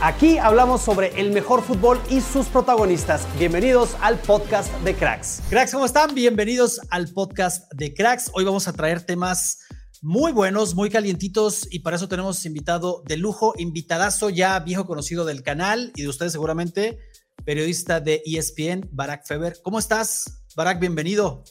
[0.00, 3.26] Aquí hablamos sobre el mejor fútbol y sus protagonistas.
[3.38, 5.40] Bienvenidos al podcast de Cracks.
[5.48, 6.14] Cracks, ¿cómo están?
[6.14, 8.30] Bienvenidos al podcast de Cracks.
[8.34, 9.60] Hoy vamos a traer temas
[10.02, 15.24] muy buenos, muy calientitos y para eso tenemos invitado de lujo, invitadazo ya viejo conocido
[15.24, 16.98] del canal y de ustedes seguramente,
[17.44, 19.56] periodista de ESPN, Barack Feber.
[19.62, 20.80] ¿Cómo estás, Barack?
[20.80, 21.44] Bienvenido.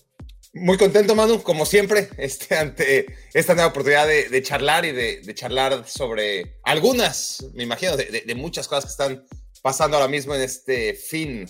[0.56, 5.88] Muy contento, Manu, como siempre, este, ante esta nueva oportunidad de, charlar y de, charlar
[5.88, 9.26] sobre algunas, me imagino, de, muchas cosas que están
[9.64, 11.50] pasando ahora mismo en este fin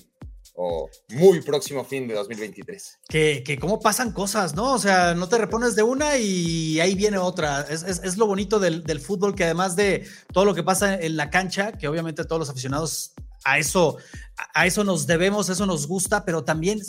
[0.55, 2.99] o muy próximo fin de 2023.
[3.09, 4.73] Que, que cómo pasan cosas, ¿no?
[4.73, 7.61] O sea, no te repones de una y ahí viene otra.
[7.69, 11.17] Es, es, lo bonito del, del, fútbol, que además de todo lo que pasa en
[11.17, 13.97] la cancha, que obviamente todos los aficionados a eso,
[14.53, 16.81] a eso nos debemos, eso nos gusta, pero también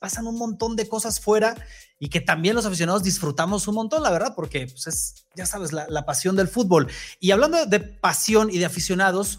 [0.00, 1.54] pasan un montón de cosas fuera
[1.98, 5.72] y que también los aficionados disfrutamos un montón, la verdad, porque pues, es, ya sabes,
[5.72, 6.88] la, pasión del fútbol.
[7.20, 9.38] Y hablando de pasión y de aficionados,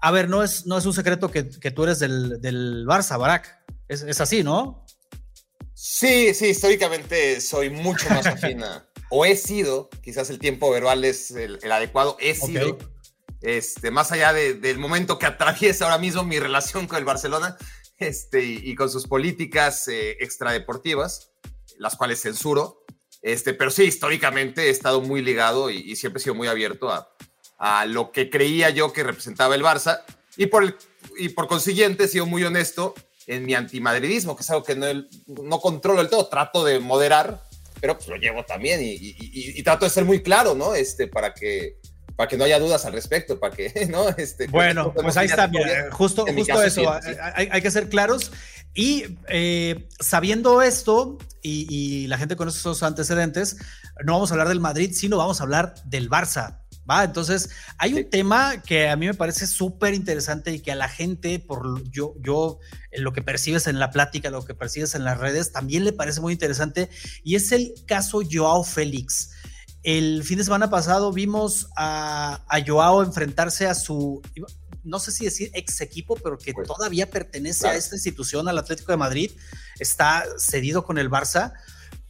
[0.00, 3.58] a ver, no es, no es un secreto que, tú eres del, del Barça, Barak.
[3.88, 4.84] Es, así, ¿no?
[5.74, 8.86] Sí, sí, históricamente soy mucho más afina.
[9.10, 12.78] o he sido, quizás el tiempo verbal es el, adecuado, he sido.
[13.40, 17.56] Este, más allá del momento que atraviesa ahora mismo mi relación con el Barcelona
[17.98, 21.30] este, y, con sus políticas eh, extradeportivas,
[21.78, 22.84] las cuales censuro.
[23.22, 27.10] Este, pero sí, históricamente he estado muy ligado y, siempre he sido muy abierto a,
[27.58, 30.02] a, lo que creía yo que representaba el Barça
[30.36, 30.78] y por,
[31.16, 32.94] y por consiguiente he sido muy honesto
[33.26, 34.86] en mi antimadridismo, que es algo que no,
[35.26, 37.44] no controlo del todo, trato de moderar,
[37.80, 40.74] pero pues lo llevo también y, y, trato de ser muy claro, ¿no?
[40.74, 41.78] Este, para que
[42.18, 44.08] para que no haya dudas al respecto, para que, ¿no?
[44.08, 45.48] Este, bueno, pues ahí está,
[45.92, 46.92] justo, justo eso,
[47.32, 48.32] hay, que ser claros.
[48.74, 53.58] Y eh, sabiendo esto y, la gente con esos antecedentes,
[54.04, 56.58] no vamos a hablar del Madrid, sino vamos a hablar del Barça.
[56.90, 57.04] ¿va?
[57.04, 60.88] Entonces, hay un tema que a mí me parece súper interesante y que a la
[60.88, 62.58] gente, por yo, yo,
[62.94, 66.20] lo que percibes en la plática, lo que percibes en las redes, también le parece
[66.20, 66.90] muy interesante,
[67.22, 69.30] y es el caso Joao Félix.
[69.88, 74.20] El fin de semana pasado vimos a, Joao enfrentarse a su,
[74.84, 78.58] no sé si decir ex equipo, pero que pues, todavía pertenece a esta institución, al
[78.58, 79.30] Atlético de Madrid,
[79.78, 81.54] está cedido con el Barça,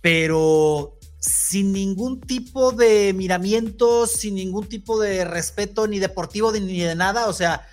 [0.00, 6.96] pero sin ningún tipo de miramiento, sin ningún tipo de respeto ni deportivo ni de
[6.96, 7.68] nada, o sea,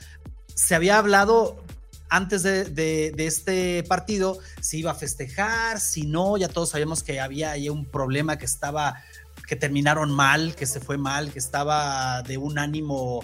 [0.53, 1.65] se había hablado
[2.09, 7.19] antes de, de, este partido si iba a festejar, si no, ya todos sabíamos que
[7.19, 9.03] había ahí un problema que estaba
[9.47, 13.23] que terminaron mal, que se fue mal, que estaba de un ánimo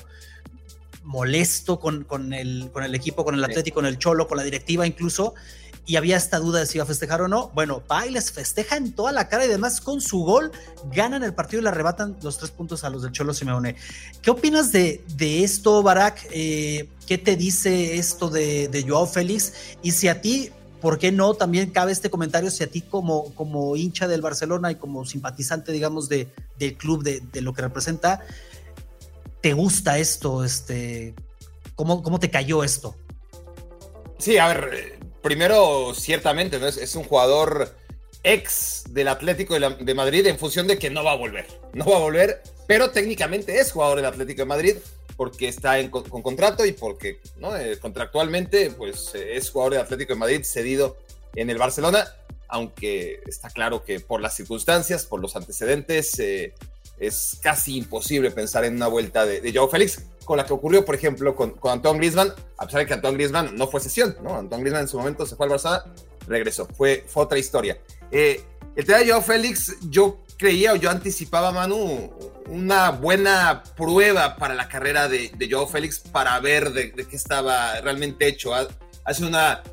[1.04, 4.44] molesto con, con, el, con el equipo, con el Atlético, con el Cholo, con la
[4.44, 5.34] directiva incluso,
[5.86, 7.50] y había esta duda de si iba a festejar o no.
[7.56, 10.52] Bueno, va y les festeja en toda la cara y además con su gol
[10.94, 13.76] ganan el partido y le arrebatan los tres puntos a los del Cholo Simeone.
[14.22, 16.28] ¿Qué opinas de, de esto, Barak?
[16.32, 19.54] Eh, ¿Qué te dice esto de, de Joao Félix?
[19.82, 20.52] Y si a ti
[20.82, 21.36] ¿por qué no?
[21.36, 25.72] También cabe este comentario si a ti como, como hincha del Barcelona y como simpatizante,
[25.72, 26.28] digamos, de,
[26.58, 28.26] del club, de, lo que representa,
[29.42, 30.44] ¿te gusta esto?
[30.44, 31.14] Este,
[31.76, 32.96] ¿cómo, ¿Cómo te cayó esto?
[34.18, 36.68] Sí, a ver, primero, ciertamente, ¿no?
[36.68, 37.76] es, un jugador
[38.24, 41.48] ex del Atlético de, Madrid en función de que no va a volver.
[41.74, 44.76] No va a volver, pero técnicamente es jugador del Atlético de Madrid
[45.22, 47.56] porque está con, contrato y porque ¿no?
[47.56, 50.98] Eh, contractualmente pues, eh, es jugador de Atlético de Madrid cedido
[51.36, 52.08] en el Barcelona,
[52.48, 56.56] aunque está claro que por las circunstancias, por los antecedentes, eh,
[56.98, 60.84] es casi imposible pensar en una vuelta de, de Joao Félix, con la que ocurrió,
[60.86, 64.18] por ejemplo, con, con Antoine Griezmann, a pesar de que Antoine Griezmann no fue sesión,
[64.24, 64.36] ¿no?
[64.40, 65.84] Antoine Griezmann en su momento se fue al Barça,
[66.26, 67.78] regresó, fue, fue otra historia.
[68.10, 72.12] el tema de Joao Félix, yo creía o yo anticipaba, Manu,
[72.52, 77.80] una buena prueba para la carrera de, de Joao Félix para ver de, qué estaba
[77.80, 78.52] realmente hecho.
[79.06, 79.64] Hace una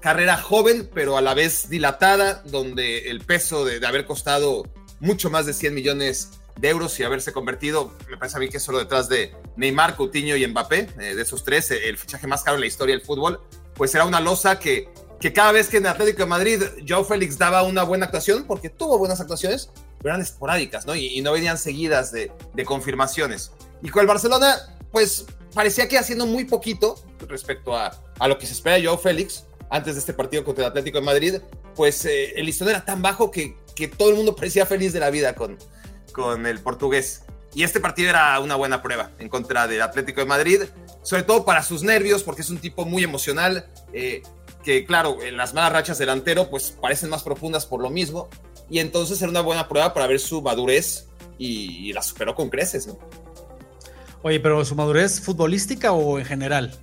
[0.00, 4.62] carrera joven, pero a la vez dilatada, donde el peso de, haber costado
[5.00, 8.60] mucho más de 100 millones de euros y haberse convertido, me parece a mí que
[8.60, 12.54] solo detrás de Neymar, Coutinho y Mbappé, eh, de esos tres, el fichaje más caro
[12.54, 13.40] en la historia del fútbol,
[13.74, 14.88] pues era una losa que,
[15.18, 18.70] que cada vez que en Atlético de Madrid Joao Félix daba una buena actuación, porque
[18.70, 19.70] tuvo buenas actuaciones,
[20.04, 20.94] eran esporádicas, ¿no?
[20.94, 23.52] Y, no venían seguidas de, de, confirmaciones.
[23.82, 24.56] Y con el Barcelona,
[24.90, 26.96] pues parecía que haciendo muy poquito
[27.28, 30.64] respecto a, a lo que se espera de Joao Félix antes de este partido contra
[30.64, 31.34] el Atlético de Madrid,
[31.74, 35.00] pues eh, el listón era tan bajo que, que todo el mundo parecía feliz de
[35.00, 35.56] la vida con,
[36.12, 37.24] con el portugués.
[37.54, 40.62] Y este partido era una buena prueba en contra del Atlético de Madrid,
[41.02, 44.22] sobre todo para sus nervios, porque es un tipo muy emocional, eh,
[44.62, 48.28] que claro, en las malas rachas delantero, pues parecen más profundas por lo mismo
[48.72, 51.06] y entonces era una buena prueba para ver su madurez
[51.38, 52.98] y, la superó con creces, ¿no?
[54.22, 56.74] Oye, pero su madurez futbolística o en general?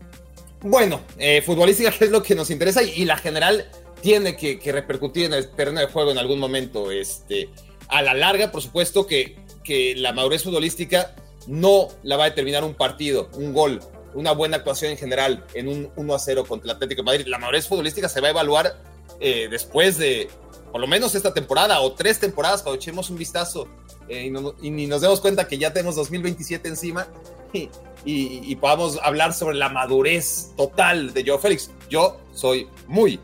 [0.61, 3.71] Bueno, eh, futbolística que es lo que nos interesa y, la general
[4.01, 6.91] tiene que, repercutir en el terreno de juego en algún momento.
[6.91, 7.49] Este,
[7.87, 11.15] a la larga, por supuesto que, que la madurez futbolística
[11.47, 13.79] no la va a determinar un partido, un gol,
[14.13, 17.25] una buena actuación en general en un 1 a 0 contra el Atlético de Madrid.
[17.25, 18.79] La madurez futbolística se va a evaluar
[19.19, 20.29] eh, después de,
[20.71, 23.67] por lo menos esta temporada o tres temporadas, cuando echemos un vistazo
[24.07, 24.31] eh,
[24.61, 27.07] y, ni nos demos cuenta que ya tenemos 2027 encima
[28.05, 31.71] y, podamos hablar sobre la madurez total de Joe Félix.
[31.89, 33.19] Yo soy muy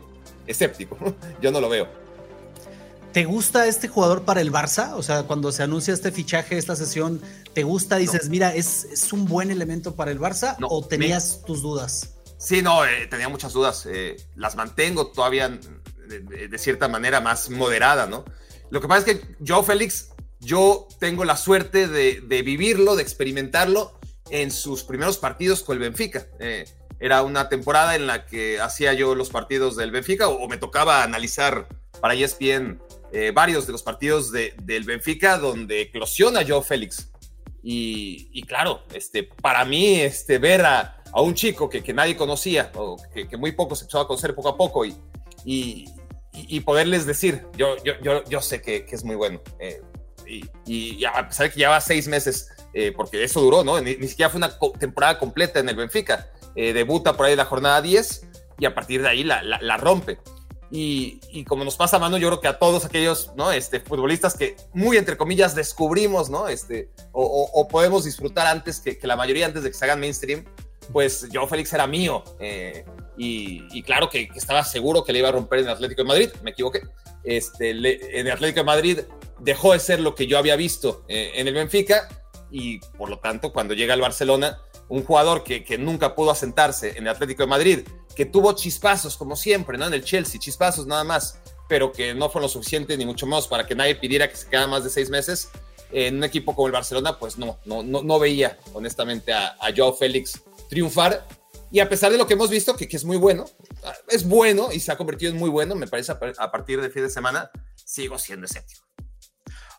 [0.46, 0.96] escéptico,
[1.40, 1.88] yo no lo veo.
[3.12, 4.92] ¿Te gusta este jugador para el Barça?
[4.94, 7.22] O sea, cuando se anuncia este fichaje, esta sesión,
[7.54, 7.96] ¿te gusta?
[7.96, 12.16] Dices, mira, ¿es, un buen elemento para el Barça o tenías tus dudas?
[12.36, 13.86] Sí, no, eh, tenía muchas dudas.
[13.90, 15.58] Eh, las mantengo todavía
[16.06, 18.24] de, cierta manera más moderada, ¿no?
[18.70, 20.10] Lo que pasa es que yo, Félix,
[20.40, 23.98] yo tengo la suerte de, vivirlo, de experimentarlo
[24.30, 26.26] en sus primeros partidos con el Benfica.
[26.40, 26.64] Eh,
[26.98, 31.02] era una temporada en la que hacía yo los partidos del Benfica o, me tocaba
[31.02, 31.68] analizar
[32.00, 32.80] para ESPN
[33.12, 37.10] eh, varios de los partidos del Benfica donde eclosiona Joe Félix.
[37.68, 43.36] Y, claro, este, para mí este, ver a, un chico que, nadie conocía o que,
[43.36, 44.94] muy poco se empezó a conocer poco a poco y,
[45.46, 49.40] y, poderles decir, yo, yo, yo, yo sé que, que es muy bueno.
[49.60, 49.80] Eh,
[50.26, 53.80] y, y, a pesar de que lleva seis meses, eh, porque eso duró, ¿no?
[53.80, 56.28] Ni, siquiera fue una temporada completa en el Benfica.
[56.56, 58.26] Eh, debuta por ahí la jornada 10
[58.58, 60.18] y a partir de ahí la, la, rompe.
[60.70, 63.52] Y, y, como nos pasa a mano, yo creo que a todos aquellos ¿no?
[63.52, 66.48] este, futbolistas que muy entre comillas descubrimos, ¿no?
[66.48, 70.00] Este, o, o, podemos disfrutar antes que, que, la mayoría, antes de que se hagan
[70.00, 70.44] mainstream,
[70.92, 72.24] pues yo Félix era mío.
[72.40, 72.84] Eh,
[73.16, 76.50] y, claro que, estaba seguro que le iba a romper en Atlético de Madrid, me
[76.50, 76.82] equivoqué.
[77.24, 78.98] Este, en el Atlético de Madrid
[79.40, 82.08] dejó de ser lo que yo había visto eh, en el Benfica
[82.50, 84.58] y por lo tanto cuando llega al Barcelona,
[84.88, 87.80] un jugador que, nunca pudo asentarse en el Atlético de Madrid,
[88.14, 89.86] que tuvo chispazos como siempre, ¿no?
[89.86, 93.48] En el Chelsea, chispazos nada más, pero que no fue lo suficiente ni mucho menos
[93.48, 95.50] para que nadie pidiera que se quedara más de seis meses.
[95.90, 99.92] En un equipo como el Barcelona, pues no, no, no, veía honestamente a, a Joao
[99.92, 101.26] Félix triunfar
[101.70, 103.44] y a pesar de lo que hemos visto, que, es muy bueno,
[104.08, 107.02] es bueno y se ha convertido en muy bueno, me parece a, partir del fin
[107.02, 108.86] de semana, sigo siendo escéptico.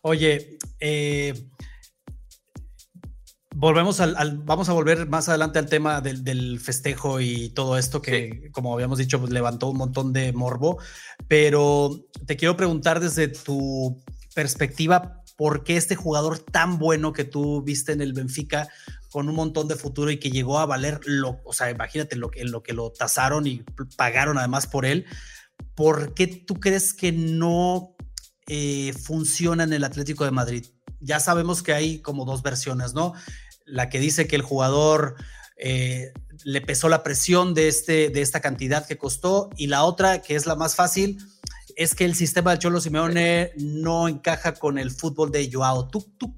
[0.01, 1.33] Oye, eh,
[3.55, 8.51] volvemos al, vamos a volver más adelante al tema del, festejo y todo esto que,
[8.51, 10.79] como habíamos dicho, pues, levantó un montón de morbo,
[11.27, 13.99] pero te quiero preguntar desde tu
[14.35, 18.69] perspectiva, ¿por qué este jugador tan bueno que tú viste en el Benfica
[19.11, 22.29] con un montón de futuro y que llegó a valer lo, o sea, imagínate lo
[22.29, 23.63] que, lo que lo tasaron y
[23.95, 25.05] pagaron además por él.
[25.75, 27.95] ¿Por qué tú crees que no
[28.47, 30.65] eh, funciona en el Atlético de Madrid?
[30.99, 33.13] Ya sabemos que hay como dos versiones, ¿no?
[33.65, 35.15] La que dice que el jugador
[35.57, 36.11] eh,
[36.43, 40.35] le pesó la presión de, este, de esta cantidad que costó y la otra, que
[40.35, 41.17] es la más fácil,
[41.75, 45.87] es que el sistema de Cholo Simeone no encaja con el fútbol de Joao.
[45.89, 46.35] ¿Tú, tú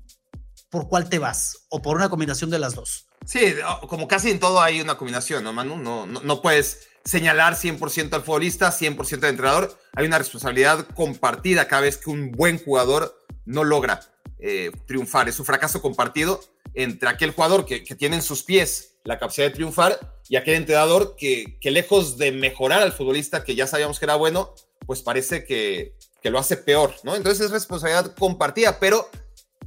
[0.70, 1.66] ¿por cuál te vas?
[1.70, 3.06] ¿O por una combinación de las dos?
[3.26, 3.56] Sí,
[3.88, 5.78] como casi en todo hay una combinación, ¿no, Manu?
[5.78, 9.78] No, no, puedes señalar 100% al futbolista, 100% al entrenador.
[9.94, 14.02] Hay una responsabilidad compartida cada vez que un buen jugador no logra
[14.40, 15.30] eh, triunfar.
[15.30, 16.42] Es un fracaso compartido
[16.74, 21.16] entre aquel jugador que, tiene en sus pies la capacidad de triunfar y aquel entrenador
[21.16, 24.54] que, que, lejos de mejorar al futbolista que ya sabíamos que era bueno,
[24.86, 27.16] pues parece que, que lo hace peor, ¿no?
[27.16, 29.10] Entonces es responsabilidad compartida, pero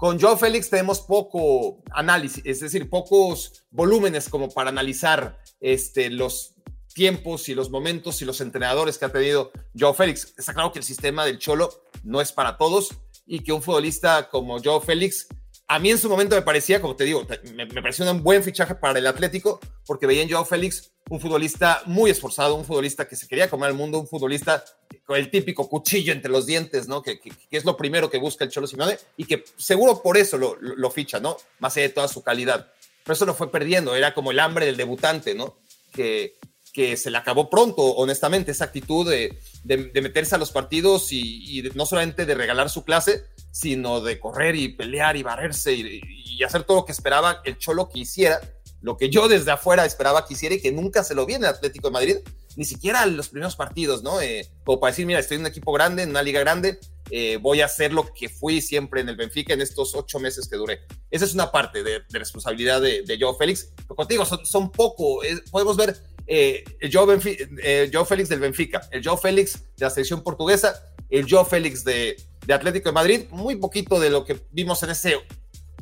[0.02, 6.56] con Joe Félix tenemos poco análisis, es decir, pocos volúmenes como para analizar este, los
[6.92, 10.34] tiempos y los momentos y los entrenadores que ha tenido Joe Félix.
[10.36, 11.70] Está claro que el sistema del Cholo
[12.02, 12.88] no es para todos
[13.26, 15.28] y que un futbolista como Joe Félix
[15.68, 18.74] a mí en su momento me parecía, como te digo, me, pareció un buen fichaje
[18.74, 23.16] para el Atlético, porque veía en Joao Félix un futbolista muy esforzado, un futbolista que
[23.16, 24.64] se quería comer al mundo, un futbolista
[25.04, 27.02] con el típico cuchillo entre los dientes, ¿no?
[27.02, 30.90] Que, es lo primero que busca el Cholo Simeone y que seguro por eso lo,
[30.90, 31.36] ficha, ¿no?
[31.58, 32.70] Más allá de toda su calidad.
[33.04, 35.58] Pero eso lo fue perdiendo, era como el hambre del debutante, ¿no?
[35.92, 36.38] Que,
[36.72, 39.38] que se le acabó pronto, honestamente, esa actitud de,
[40.00, 44.70] meterse a los partidos y, no solamente de regalar su clase, sino de correr y
[44.70, 48.40] pelear y barrerse y, hacer todo lo que esperaba el Cholo que hiciera,
[48.80, 51.44] lo que yo desde afuera esperaba que hiciera y que nunca se lo vi en
[51.44, 52.16] el Atlético de Madrid,
[52.56, 54.20] ni siquiera en los primeros partidos, ¿no?
[54.20, 56.80] Eh, como para decir, mira, estoy en un equipo grande, en una liga grande,
[57.10, 60.48] eh, voy a hacer lo que fui siempre en el Benfica en estos ocho meses
[60.48, 60.80] que duré.
[61.12, 65.20] Esa es una parte de, responsabilidad de, de Joe Félix, pero contigo son, son poco,
[65.52, 67.18] podemos ver eh, el Joe,
[67.62, 71.84] eh, Joe, Félix del Benfica, el Joe Félix de la selección portuguesa, el Joe Félix
[71.84, 75.16] de, de, Atlético de Madrid, muy poquito de lo que vimos en ese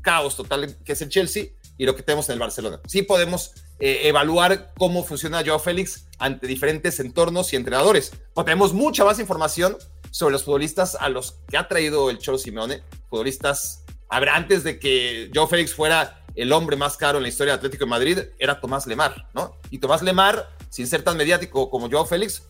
[0.02, 2.80] caos total que es el Chelsea y lo que tenemos en el Barcelona.
[2.86, 8.12] Sí podemos eh, evaluar cómo funciona Joe Félix ante diferentes entornos y entrenadores.
[8.34, 9.76] O tenemos mucha más información
[10.10, 14.78] sobre los futbolistas a los que ha traído el Cholo Simeone, futbolistas, ver, antes de
[14.78, 18.18] que Joe Félix fuera el hombre más caro en la historia de Atlético de Madrid
[18.38, 19.56] era Tomás Lemar, ¿no?
[19.70, 22.42] Y Tomás Lemar, sin ser tan mediático como Joao Félix,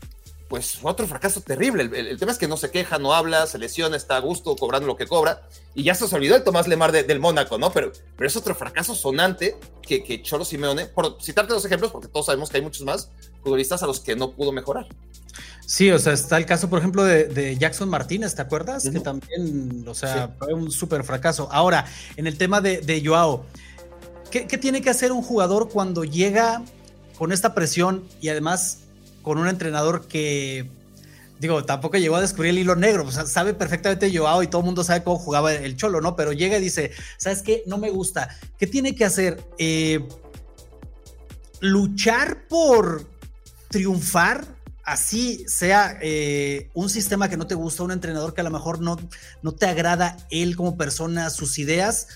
[0.50, 1.84] pues otro fracaso terrible.
[1.84, 4.86] El, tema es que no se queja, no habla, se lesiona, está a gusto cobrando
[4.86, 5.48] lo que cobra.
[5.74, 7.72] Y ya se os olvidó el Tomás Lemar del Mónaco, ¿no?
[7.72, 12.08] Pero, pero es otro fracaso sonante que, que Cholo Simeone, por citarte dos ejemplos, porque
[12.08, 13.10] todos sabemos que hay muchos más
[13.42, 14.86] futbolistas a los que no pudo mejorar.
[15.64, 18.90] Sí, o sea, está el caso, por ejemplo, de, Jackson Martínez, ¿te acuerdas?
[18.90, 21.48] Que también, o sea, fue un súper fracaso.
[21.52, 23.46] Ahora, en el tema de, de Joao,
[24.30, 26.62] ¿Qué, tiene que hacer un jugador cuando llega
[27.18, 28.84] con esta presión y además
[29.22, 30.70] con un entrenador que,
[31.38, 34.60] digo, tampoco llegó a descubrir el hilo negro, o sea, sabe perfectamente Joao y todo
[34.60, 36.16] el mundo sabe cómo jugaba el Cholo, ¿no?
[36.16, 37.62] Pero llega y dice, ¿sabes qué?
[37.66, 38.28] No me gusta.
[38.58, 39.42] ¿Qué tiene que hacer?
[39.58, 40.06] Eh,
[41.60, 43.06] luchar por
[43.68, 44.44] triunfar,
[44.84, 48.80] así sea eh, un sistema que no te gusta, un entrenador que a lo mejor
[48.80, 48.96] no,
[49.42, 52.08] no te agrada él como persona, sus ideas,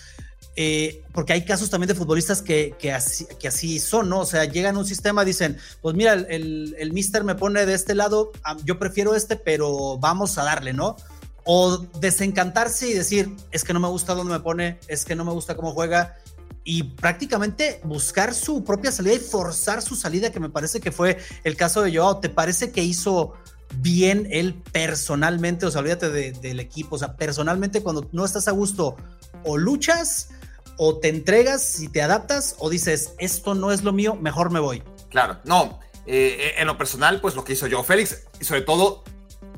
[0.56, 4.20] eh, porque hay casos también de futbolistas que, que, así, que así son, ¿no?
[4.20, 7.74] O sea, llegan a un sistema, dicen, pues mira, el, el, mister me pone de
[7.74, 8.30] este lado,
[8.64, 10.96] yo prefiero este, pero vamos a darle, ¿no?
[11.44, 15.24] O desencantarse y decir, es que no me gusta dónde me pone, es que no
[15.24, 16.16] me gusta cómo juega,
[16.64, 21.18] y prácticamente buscar su propia salida y forzar su salida, que me parece que fue
[21.44, 22.20] el caso de Joao.
[22.20, 23.34] ¿Te parece que hizo
[23.76, 25.66] bien él personalmente?
[25.66, 28.96] O sea, olvídate del equipo, o sea, personalmente cuando no estás a gusto,
[29.44, 30.30] o luchas
[30.76, 34.60] o te entregas y te adaptas o dices, esto no es lo mío, mejor me
[34.60, 34.82] voy.
[35.10, 35.80] Claro, no.
[36.06, 39.04] Eh, en lo personal, pues lo que hizo yo, Félix, y sobre todo,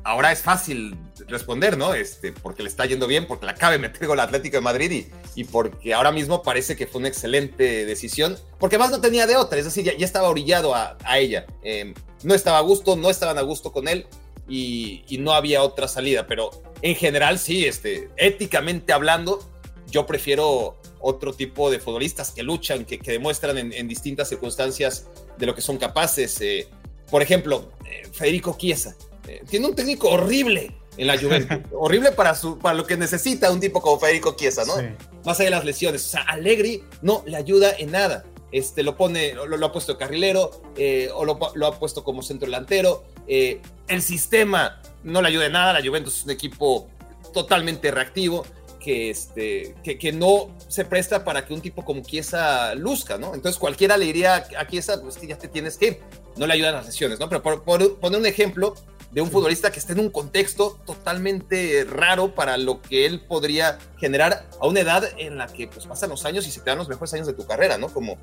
[0.05, 0.97] ahora es fácil
[1.29, 1.95] responder, ¿no?
[1.95, 4.91] Este, porque le está yendo bien, porque la acaba de meter el Atlético de Madrid
[4.93, 9.27] y, y, porque ahora mismo parece que fue una excelente decisión, porque más no tenía
[9.27, 11.47] de otra, es decir, ya, estaba orillado a, ella.
[11.63, 14.07] Em, no estaba a gusto, no estaban a gusto con él
[14.49, 16.51] y, y, no había otra salida, pero
[16.83, 19.41] en general sí, este, éticamente hablando,
[19.91, 25.07] yo prefiero otro tipo de futbolistas que luchan, que, demuestran en, distintas circunstancias
[25.39, 26.41] de lo que son capaces.
[26.41, 26.69] Eh,
[27.11, 28.97] por ejemplo, eh, Federico Chiesa.
[29.27, 31.59] Eh, tiene un técnico horrible en la Juventus.
[31.73, 34.75] horrible para, su, para lo que necesita un tipo como Federico Chiesa, ¿no?
[35.25, 36.05] Más allá de las lesiones.
[36.07, 38.25] O sea, Allegri no le ayuda en nada.
[38.53, 40.63] Este, lo pone, lo, ha puesto carrilero,
[41.15, 43.05] o lo, lo, ha puesto como centro delantero.
[43.27, 45.73] el sistema no le ayuda en nada.
[45.73, 46.89] La Juventus es un equipo
[47.35, 48.47] totalmente reactivo
[48.87, 53.35] que, este, que, que, no se presta para que un tipo como Kiesa luzca, ¿no?
[53.35, 56.01] Entonces cualquiera le diría a Kiesa, pues que ya te tienes que ir.
[56.37, 57.29] No le ayudan las lesiones, ¿no?
[57.29, 58.77] Pero por, poner un ejemplo
[59.11, 63.81] de un futbolista que esté en un contexto totalmente raro para lo que él podría
[63.99, 66.79] generar a una edad en la que pues pasan los años y se te dan
[66.79, 67.89] los mejores años de tu carrera, ¿no?
[67.89, 68.19] Como,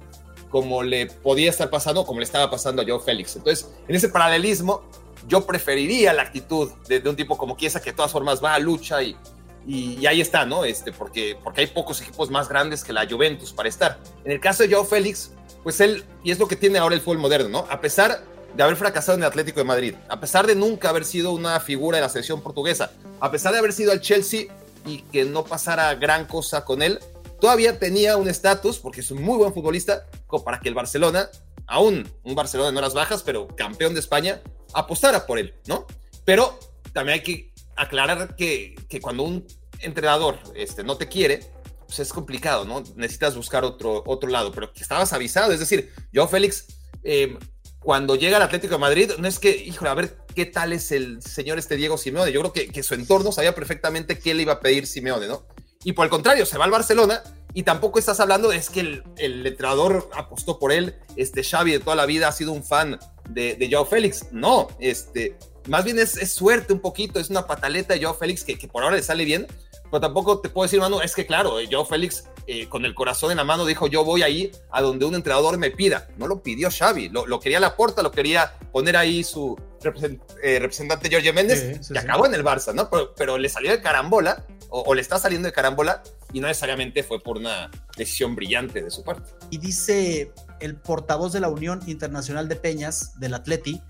[0.49, 3.35] como le podía estar pasando, como le estaba pasando a Joe Félix.
[3.35, 4.81] Entonces, en ese paralelismo,
[5.27, 8.53] yo preferiría la actitud de, de un tipo como Kiesa que de todas formas va
[8.53, 9.17] a lucha y,
[9.65, 10.65] y, ahí está, ¿no?
[10.65, 13.99] Este, porque, porque hay pocos equipos más grandes que la Juventus para estar.
[14.25, 15.31] En el caso de Joao Félix,
[15.63, 17.67] pues él, y es lo que tiene ahora el fútbol moderno, ¿no?
[17.69, 18.23] A pesar
[18.55, 21.59] de haber fracasado en el Atlético de Madrid, a pesar de nunca haber sido una
[21.59, 24.47] figura de la selección portuguesa, a pesar de haber sido al Chelsea
[24.85, 26.99] y que no pasara gran cosa con él,
[27.39, 31.29] todavía tenía un estatus, porque es un muy buen futbolista, como para que el Barcelona,
[31.67, 34.41] aún un Barcelona en horas bajas, pero campeón de España,
[34.73, 35.85] apostara por él, ¿no?
[36.25, 36.59] Pero
[36.93, 39.45] también hay que aclarar que, que cuando un
[39.79, 41.41] entrenador este, no te quiere,
[41.85, 42.83] pues es complicado, ¿no?
[42.95, 46.67] Necesitas buscar otro, otro lado, pero que estabas avisado, es decir, yo, Félix,
[47.03, 47.37] eh,
[47.79, 50.91] cuando llega al Atlético de Madrid, no es que, híjole, a ver qué tal es
[50.91, 54.43] el señor este Diego Simeone, yo creo que, que su entorno sabía perfectamente qué le
[54.43, 55.45] iba a pedir Simeone, ¿no?
[55.83, 57.21] Y por el contrario, se va al Barcelona
[57.53, 61.79] y tampoco estás hablando es que el, el entrenador apostó por él, este Xavi de
[61.79, 62.97] toda la vida ha sido un fan
[63.29, 64.31] de, de Joao Félix.
[64.31, 68.43] No, este, más bien es, es, suerte un poquito, es una pataleta de Joao Félix
[68.43, 69.47] que, que, por ahora le sale bien,
[69.91, 73.31] pero tampoco te puedo decir, mano, es que claro, Joao Félix eh, con el corazón
[73.31, 76.09] en la mano dijo, yo voy ahí a donde un entrenador me pida.
[76.17, 80.21] No lo pidió Xavi, lo, lo quería la porta, lo quería poner ahí su represent,
[80.43, 82.05] eh, representante Jorge Méndez, sí, sí, que sí.
[82.05, 82.89] acabó en el Barça, ¿no?
[82.89, 86.03] Pero, pero le salió de carambola, o, o, le está saliendo de carambola,
[86.33, 89.31] y no necesariamente fue por una decisión brillante de su parte.
[89.51, 93.81] Y dice el portavoz de la Unión Internacional de Peñas, del Atleti,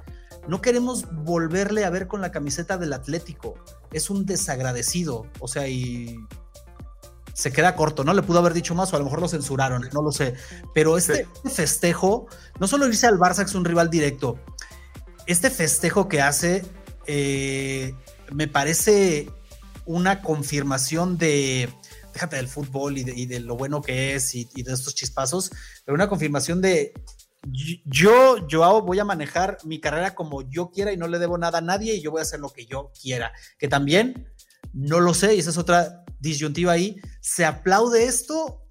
[0.47, 3.55] no queremos volverle a ver con la camiseta del Atlético.
[3.91, 5.27] Es un desagradecido.
[5.39, 6.19] O sea, y
[7.33, 8.03] se queda corto.
[8.03, 10.35] No le pudo haber dicho más o a lo mejor lo censuraron, no lo sé.
[10.73, 11.49] Pero este sí.
[11.49, 12.27] festejo,
[12.59, 14.39] no solo irse al Barça, que es un rival directo,
[15.25, 16.63] este festejo que hace
[17.07, 17.93] eh,
[18.31, 19.29] me parece
[19.85, 21.69] una confirmación de,
[22.13, 24.95] déjate del fútbol y de, y de lo bueno que es y, y, de estos
[24.95, 25.51] chispazos,
[25.85, 26.93] pero una confirmación de
[27.45, 31.57] yo, Joao, voy a manejar mi carrera como yo quiera y no le debo nada
[31.59, 33.33] a nadie y yo voy a hacer lo que yo quiera.
[33.57, 34.29] Que también,
[34.73, 38.65] no lo sé, y esa es otra disyuntiva ahí, ¿se aplaude esto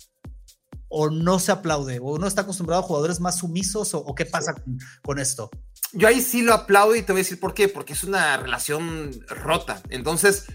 [0.88, 1.98] o no se aplaude?
[1.98, 5.50] ¿O uno está acostumbrado a jugadores más sumisos o, o qué pasa con, con esto?
[5.92, 8.38] Yo ahí sí lo aplaudo y te voy a decir por qué, porque es una
[8.38, 9.82] relación rota.
[9.90, 10.46] Entonces,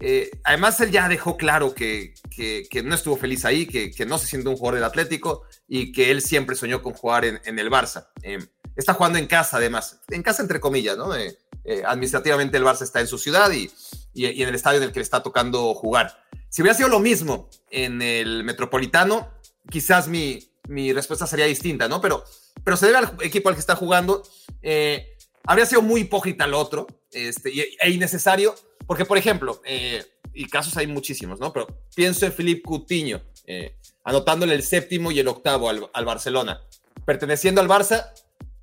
[0.00, 4.18] eh, además, él ya dejó claro que, que, no estuvo feliz ahí, que, que, no
[4.18, 7.70] se siente un jugador del Atlético y que él siempre soñó con jugar en, el
[7.70, 8.08] Barça.
[8.22, 8.38] Eh,
[8.76, 11.14] está jugando en casa, además, en casa entre comillas, ¿no?
[11.14, 11.36] Eh,
[11.84, 13.70] administrativamente el Barça está en su ciudad y,
[14.12, 16.22] y, en el estadio en el que le está tocando jugar.
[16.48, 19.30] Si hubiera sido lo mismo en el Metropolitano,
[19.68, 22.00] quizás mi, mi respuesta sería distinta, ¿no?
[22.00, 22.24] Pero,
[22.64, 24.22] pero se debe al equipo al que está jugando.
[24.62, 27.50] Eh, habría sido muy hipócrita el otro este,
[27.80, 28.54] e innecesario,
[28.86, 31.52] porque, por ejemplo, eh, y casos hay muchísimos, ¿no?
[31.52, 33.74] Pero pienso en Philippe Coutinho, eh,
[34.04, 36.62] anotándole el séptimo y el octavo al, al, Barcelona,
[37.04, 38.12] perteneciendo al Barça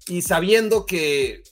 [0.07, 1.43] y sabiendo que,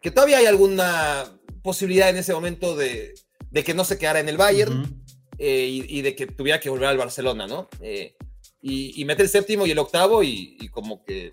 [0.00, 1.30] que todavía hay alguna
[1.62, 3.14] posibilidad en ese momento de,
[3.50, 5.02] de que no se quedara en el Bayern uh -huh.
[5.38, 7.68] eh, y, y, de que tuviera que volver al Barcelona, ¿no?
[7.82, 8.14] Eh,
[8.62, 11.30] y, y mete el séptimo y el octavo y, y como que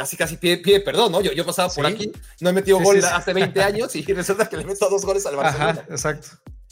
[0.00, 1.20] casi casi pide, pide, perdón, ¿no?
[1.20, 1.92] Yo, yo pasaba por ¿Sí?
[1.92, 4.88] aquí, no he metido sí, gol sí, hace 20 años y resulta que le meto
[4.88, 5.82] dos goles al Barcelona.
[5.82, 6.28] Ajá, exacto.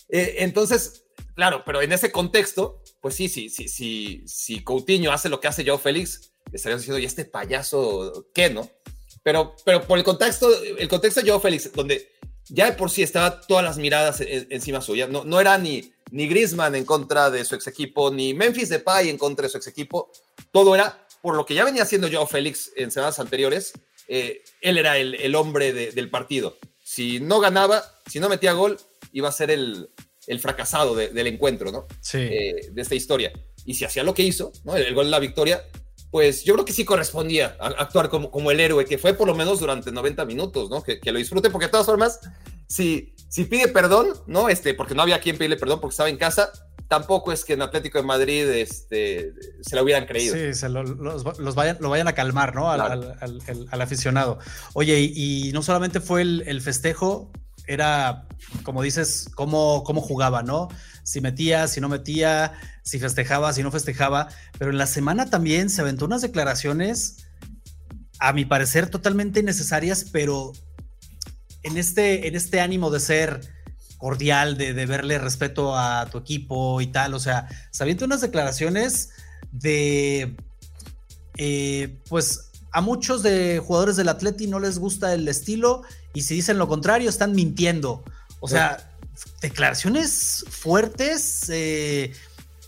[0.08, 5.28] Eh, entonces, claro, pero en ese contexto, pues sí, sí, sí, sí, si Coutinho hace
[5.28, 8.70] lo que hace Joao Félix, estaríamos diciendo, ¿y este payaso qué, no?
[9.22, 12.10] Pero, pero por el contexto, el contexto de Joao Félix, donde
[12.46, 16.28] ya de por sí estaban todas las miradas encima suya, no, no era ni, ni
[16.28, 19.66] Griezmann en contra de su ex equipo, ni Memphis Depay en contra de su ex
[19.66, 20.10] equipo,
[20.50, 23.72] todo era por lo que ya venía haciendo Joao Félix en semanas anteriores,
[24.09, 26.59] eh, él era el, el hombre de, del partido.
[26.83, 28.78] Si no ganaba, si no metía gol,
[29.12, 29.90] iba a ser el,
[30.26, 31.87] el fracasado de, del encuentro, ¿no?
[32.00, 32.18] Sí.
[32.18, 33.33] Eh, de esta historia.
[33.64, 34.76] Y si hacía lo que hizo, ¿no?
[34.76, 35.62] El, el, gol de la victoria,
[36.11, 39.14] pues yo creo que sí correspondía a, a actuar como, como, el héroe, que fue
[39.14, 40.83] por lo menos durante 90 minutos, ¿no?
[40.83, 42.20] Que, que, lo disfrute, porque de todas formas,
[42.66, 44.48] si, si pide perdón, ¿no?
[44.48, 46.50] Este, porque no había quien pedirle perdón porque estaba en casa,
[46.88, 50.35] tampoco es que en Atlético de Madrid este, se lo hubieran creído.
[50.35, 52.70] Sí, se lo, los, los, vayan, lo vayan a calmar, ¿no?
[52.70, 53.14] Al, claro.
[53.20, 54.38] al, al, al aficionado.
[54.72, 57.31] Oye, y, y, no solamente fue el, el, festejo,
[57.66, 58.27] era,
[58.62, 60.68] como dices, cómo, cómo jugaba, ¿no?
[61.05, 64.29] Si metía, si no metía, si festejaba, si no festejaba.
[64.59, 67.29] Pero en la semana también se aventó unas declaraciones,
[68.18, 70.53] a mi parecer, totalmente innecesarias, pero
[71.62, 73.40] en este, en este ánimo de ser
[73.98, 77.14] cordial, de, de, verle respeto a tu equipo y tal.
[77.14, 79.11] O sea, se avienta unas declaraciones
[79.52, 80.37] de,
[81.37, 85.82] eh, pues a muchos de jugadores del Atleti no les gusta el estilo
[86.14, 88.04] y si dicen lo contrario están mintiendo.
[88.40, 89.30] O sea, sí.
[89.40, 92.12] declaraciones fuertes, eh,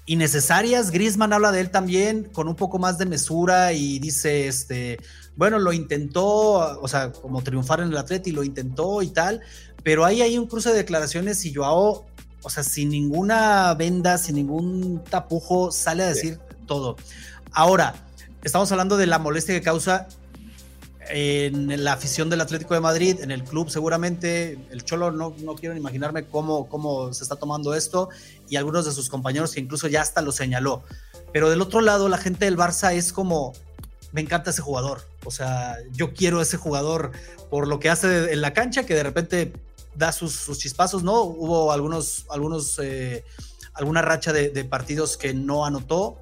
[0.06, 0.90] innecesarias.
[0.90, 4.98] Griezmann habla de él también con un poco más de mesura y dice, este,
[5.36, 9.40] bueno, lo intentó, o sea, como triunfar en el Atleti, lo intentó y tal,
[9.82, 12.04] pero ahí hay un cruce de declaraciones y Joao,
[12.42, 16.56] o sea, sin ninguna venda, sin ningún tapujo, sale a decir sí.
[16.66, 16.96] todo.
[17.52, 17.94] Ahora,
[18.42, 20.08] estamos hablando de la molestia que causa
[21.12, 25.54] en la afición del Atlético de Madrid, en el club seguramente, el Cholo no, no
[25.54, 28.08] quiero imaginarme cómo, cómo se está tomando esto
[28.48, 30.82] y algunos de sus compañeros que incluso ya hasta lo señaló.
[31.32, 33.52] Pero del otro lado, la gente del Barça es como,
[34.12, 37.12] me encanta ese jugador, o sea, yo quiero ese jugador
[37.50, 39.52] por lo que hace en la cancha, que de repente
[39.94, 41.22] da sus, sus chispazos, ¿no?
[41.22, 43.24] Hubo algunos, algunos, eh,
[43.74, 46.18] alguna racha de, partidos que no anotó,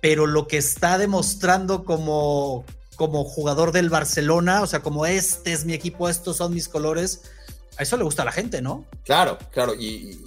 [0.00, 2.64] pero lo que está demostrando como,
[2.96, 7.22] como jugador del Barcelona, o sea, como este es mi equipo, estos son mis colores,
[7.78, 8.86] A eso le gusta a la gente, ¿no?
[9.04, 9.74] Claro, claro.
[9.74, 10.22] Y,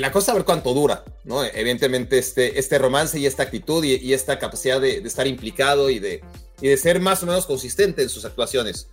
[0.00, 1.42] la cosa es ver cuánto dura, ¿no?
[1.42, 6.22] Evidentemente, este, este romance y esta actitud y, esta capacidad de, estar implicado y de,
[6.60, 8.88] de ser más o menos consistente en sus actuaciones.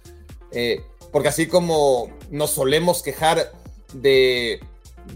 [0.51, 3.51] Eh, porque así como nos solemos quejar
[3.93, 4.59] de,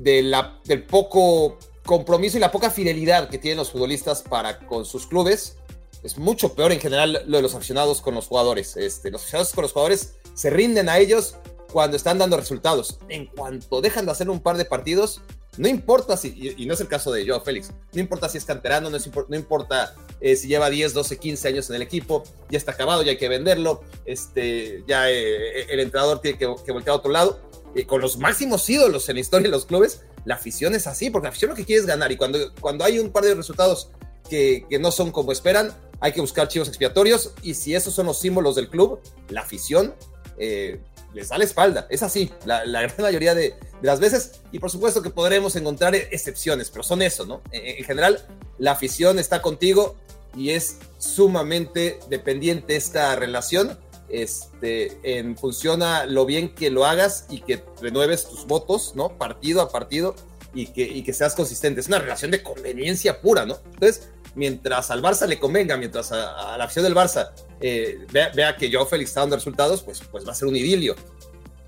[0.03, 5.07] la, del poco compromiso y la poca fidelidad que tienen los futbolistas para con sus
[5.07, 5.57] clubes,
[6.03, 8.75] es mucho peor en general lo de los aficionados con los jugadores.
[8.75, 11.35] Este, los aficionados con los jugadores se rinden a ellos
[11.71, 12.99] cuando están dando resultados.
[13.09, 15.21] En cuanto dejan de hacer un par de partidos,
[15.57, 18.45] no importa si, y, no es el caso de Joao Félix, no importa si es
[18.45, 22.71] canterano, no, importa eh, si lleva 10, 12, 15 años en el equipo, ya está
[22.71, 26.97] acabado, ya hay que venderlo, este, ya eh, el entrenador tiene que, que, voltear a
[26.97, 27.39] otro lado.
[27.75, 31.09] Y con los máximos ídolos en la historia de los clubes, la afición es así,
[31.09, 32.11] porque la afición lo que quiere es ganar.
[32.11, 33.89] Y cuando, cuando hay un par de resultados
[34.29, 37.31] que, que no son como esperan, hay que buscar chivos expiatorios.
[37.41, 39.95] Y si esos son los símbolos del club, la afición
[40.37, 40.79] eh,
[41.13, 41.87] les da la espalda.
[41.89, 44.41] Es así, la, gran mayoría de, las veces.
[44.51, 47.41] Y por supuesto que podremos encontrar excepciones, pero son eso, ¿no?
[47.51, 48.25] En, general,
[48.57, 49.95] la afición está contigo
[50.35, 53.77] y es sumamente dependiente esta relación.
[54.09, 59.17] Este, en función a lo bien que lo hagas y que renueves tus votos, ¿no?
[59.17, 60.15] Partido a partido
[60.53, 61.81] y que, y que seas consistente.
[61.81, 63.57] Es una relación de conveniencia pura, ¿no?
[63.73, 67.31] Entonces, mientras al Barça le convenga, mientras a, la afición del Barça
[67.65, 70.95] eh, vea, que Joe Félix está dando resultados, pues, pues va a ser un idilio.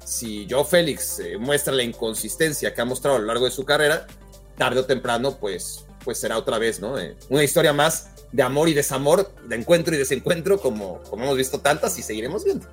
[0.03, 3.63] Si Joe Félix eh, muestra la inconsistencia que ha mostrado a lo largo de su
[3.63, 4.05] carrera,
[4.57, 6.99] tarde o temprano, pues, pues será otra vez, ¿no?
[6.99, 11.37] Eh, una historia más de amor y desamor, de encuentro y desencuentro, como, como hemos
[11.37, 12.67] visto tantas y seguiremos viendo.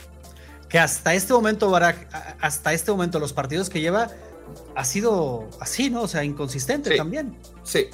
[0.68, 2.08] Que hasta este momento, Barak,
[2.40, 4.10] hasta este momento, los partidos que lleva
[4.74, 6.02] ha sido así, ¿no?
[6.02, 7.38] O sea, inconsistente también.
[7.62, 7.88] Sí,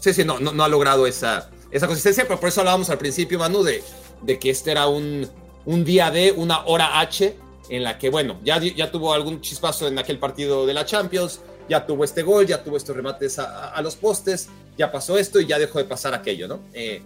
[0.00, 3.38] Sí, sí, no, no, ha logrado esa, esa consistencia, pero por eso hablábamos al principio,
[3.38, 3.82] Manu, de,
[4.22, 5.28] de que este era un,
[5.64, 7.36] un día de una hora H
[7.68, 11.40] en la que, bueno, ya, ya tuvo algún chispazo en aquel partido de la Champions,
[11.68, 15.46] ya tuvo este gol, ya tuvo estos remates a, los postes, ya pasó esto y
[15.46, 16.60] ya dejó de pasar aquello, ¿no?
[16.72, 17.02] Eh,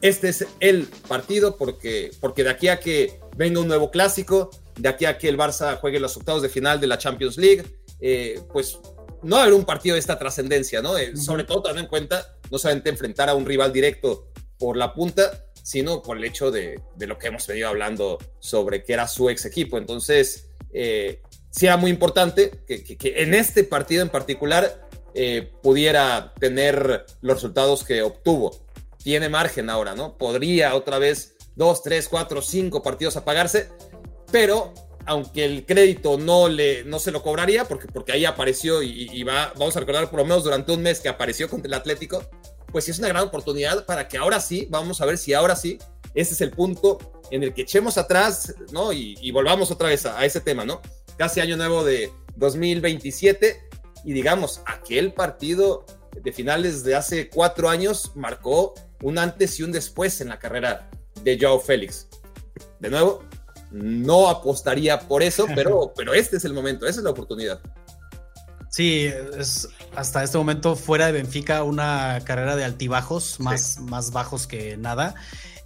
[0.00, 4.88] este es el partido porque, porque de aquí a que venga un nuevo clásico, de
[4.88, 7.64] aquí a que el Barça juegue los octavos de final de la Champions League,
[8.00, 8.78] eh, pues
[9.22, 10.96] no va a haber un partido de esta trascendencia, ¿no?
[10.96, 14.94] Eh, sobre todo teniendo en cuenta no solamente enfrentar a un rival directo por la
[14.94, 19.28] punta, sino por el hecho de, lo que hemos venido hablando sobre que era su
[19.28, 19.78] ex equipo.
[19.78, 27.04] Entonces, eh, sí era muy importante que, en este partido en particular eh, pudiera tener
[27.20, 28.64] los resultados que obtuvo.
[29.02, 30.16] Tiene margen ahora, ¿no?
[30.16, 33.68] Podría otra vez dos, tres, cuatro, cinco partidos apagarse,
[34.30, 34.72] pero
[35.04, 39.52] aunque el crédito no, le, no se lo cobraría, porque, porque ahí apareció y, va,
[39.56, 42.22] vamos a recordar por lo menos durante un mes que apareció contra el Atlético,
[42.76, 45.78] pues es una gran oportunidad para que ahora sí, vamos a ver si ahora sí,
[46.12, 46.98] ese es el punto
[47.30, 48.92] en el que echemos atrás, ¿no?
[48.92, 50.82] Y, volvamos otra vez a, ese tema, ¿no?
[51.16, 53.66] Casi año nuevo de 2027
[54.04, 55.86] y digamos, aquel partido
[56.22, 60.90] de finales de hace cuatro años marcó un antes y un después en la carrera
[61.22, 62.08] de Joe Félix.
[62.78, 63.22] De nuevo,
[63.70, 67.58] no apostaría por eso, pero, pero este es el momento, esa es la oportunidad.
[68.76, 74.46] Sí, es hasta este momento fuera de Benfica una carrera de altibajos, más, más bajos
[74.46, 75.14] que nada.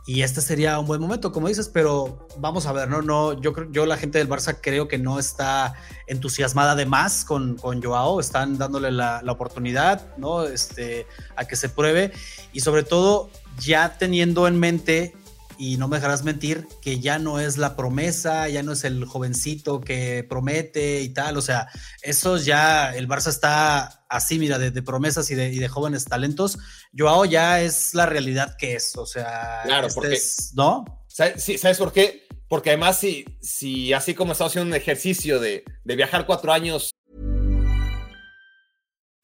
[0.06, 3.52] Y este sería un buen momento, como dices, pero vamos a ver, no, no, yo
[3.72, 5.74] yo la gente del Barça creo que no está
[6.06, 10.44] entusiasmada de más con, con Joao, están dándole la, la oportunidad, ¿no?
[10.44, 12.12] Este, a que se pruebe
[12.52, 15.16] y sobre todo ya teniendo en mente
[15.60, 19.04] y no me dejarás mentir que ya no es la promesa, ya no es el
[19.04, 21.68] jovencito que promete y tal, o sea,
[22.00, 26.58] eso ya, el Barça está así, mira, de, promesas y de, jóvenes talentos,
[26.96, 30.18] Joao ya es la realidad que es, o sea, claro, este porque,
[30.54, 31.04] ¿no?
[31.08, 32.26] ¿sabes, sí, ¿Sabes por qué?
[32.48, 36.90] Porque además, si, si así como estamos haciendo un ejercicio de, de viajar cuatro años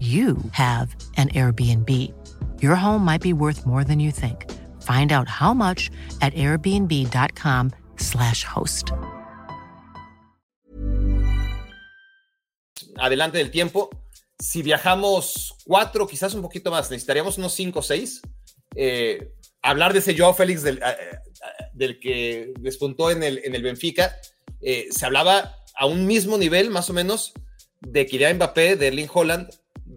[0.00, 1.88] you have an Airbnb.
[2.62, 4.50] Your home might be worth more than you think.
[4.80, 8.92] Find out how much at airbnb.com/slash host.
[12.96, 13.90] Adelante del tiempo.
[14.38, 18.22] Si viajamos cuatro, quizás un poquito más, necesitaríamos unos cinco o seis.
[18.74, 19.32] Eh,
[19.62, 21.18] hablar de ese Joao Félix del, eh,
[21.74, 24.16] del, que despuntó en el, en el Benfica,
[24.62, 27.32] eh, se hablaba a un mismo nivel, más o menos,
[27.80, 29.48] de Kylian Mbappé, de Erling Holland,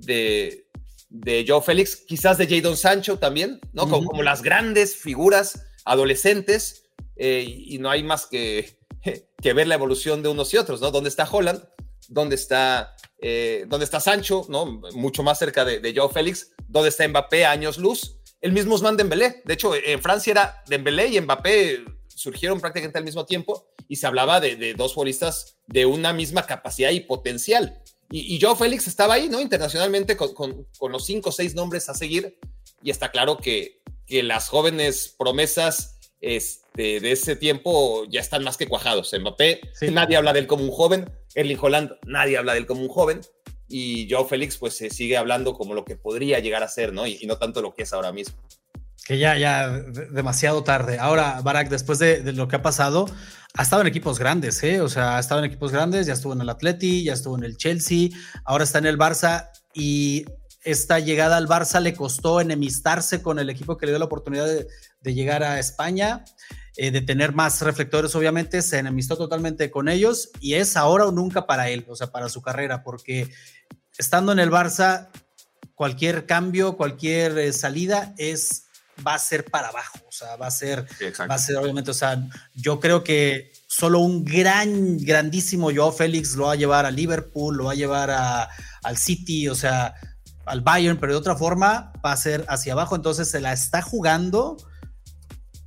[0.06, 0.68] de,
[1.10, 3.88] de Joe Félix, quizás de Jadon Sancho también, ¿no?
[3.90, 6.84] como, como, las grandes figuras adolescentes,
[7.16, 8.80] eh, y no hay más que,
[9.42, 10.92] que ver la evolución de unos y otros, ¿no?
[10.92, 11.64] ¿Dónde está Holland?
[12.10, 14.46] ¿Dónde está, eh, ¿dónde está Sancho?
[14.50, 14.66] ¿no?
[14.94, 16.52] Mucho más cerca de, de Joe Félix.
[16.68, 17.46] ¿Dónde está Mbappé?
[17.46, 18.20] Años luz.
[18.42, 19.42] El mismo Usman Dembélé.
[19.46, 24.06] De hecho, en Francia era Dembélé y Mbappé surgieron prácticamente al mismo tiempo y se
[24.06, 27.82] hablaba de, de dos futbolistas de una misma capacidad y potencial.
[28.10, 29.42] Y, y Joe Félix estaba ahí, ¿no?
[29.42, 32.38] Internacionalmente con, con, con, los cinco o seis nombres a seguir.
[32.82, 38.58] Y está claro que, que las jóvenes promesas este, de ese tiempo ya están más
[38.58, 39.14] que cuajados.
[39.18, 39.92] Mbappé, sí.
[39.92, 41.12] nadie habla de él como un joven.
[41.36, 43.22] Erling Holland, nadie habla de él como un joven.
[43.68, 47.08] Y Joe Félix, pues se sigue hablando como lo que podría llegar a ser, ¿no?
[47.08, 48.38] Y, y no tanto lo que es ahora mismo.
[49.06, 50.98] Que ya, ya, demasiado tarde.
[50.98, 53.06] Ahora, Barak, después de, de, lo que ha pasado,
[53.56, 54.82] ha estado en equipos grandes, ¿eh?
[54.82, 57.44] O sea, ha estado en equipos grandes, ya estuvo en el Atleti, ya estuvo en
[57.44, 58.10] el Chelsea,
[58.46, 60.26] ahora está en el Barça y
[60.64, 64.48] esta llegada al Barça le costó enemistarse con el equipo que le dio la oportunidad
[64.48, 66.24] de, llegar a España,
[66.78, 71.12] eh, de tener más reflectores, obviamente, se enemistó totalmente con ellos y es ahora o
[71.12, 73.30] nunca para él, o sea, para su carrera, porque
[73.98, 75.10] estando en el Barça,
[75.76, 78.63] cualquier cambio, cualquier eh, salida es
[79.06, 81.92] va a ser para abajo, o sea, va a ser, sí, va a ser obviamente,
[81.92, 82.22] o sea,
[82.54, 87.58] yo creo que solo un gran, grandísimo Joao Félix lo va a llevar a Liverpool,
[87.58, 88.50] lo va a llevar a,
[88.84, 89.96] al City, o sea,
[90.46, 93.82] al Bayern, pero de otra forma va a ser hacia abajo, entonces se la está
[93.82, 94.58] jugando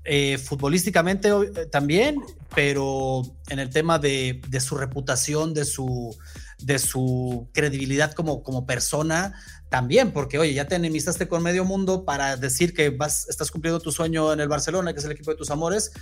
[0.08, 2.22] eh, futbolísticamente eh, también,
[2.54, 6.16] pero en el tema de, de su reputación, de su,
[6.58, 9.34] de su credibilidad como, como persona,
[9.68, 13.80] también, porque oye, ya te enemistaste con medio mundo para decir que vas, estás cumpliendo
[13.80, 15.92] tu sueño en el Barcelona, que es el equipo de tus amores,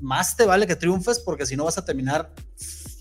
[0.00, 2.32] más te vale que triunfes porque si no vas a terminar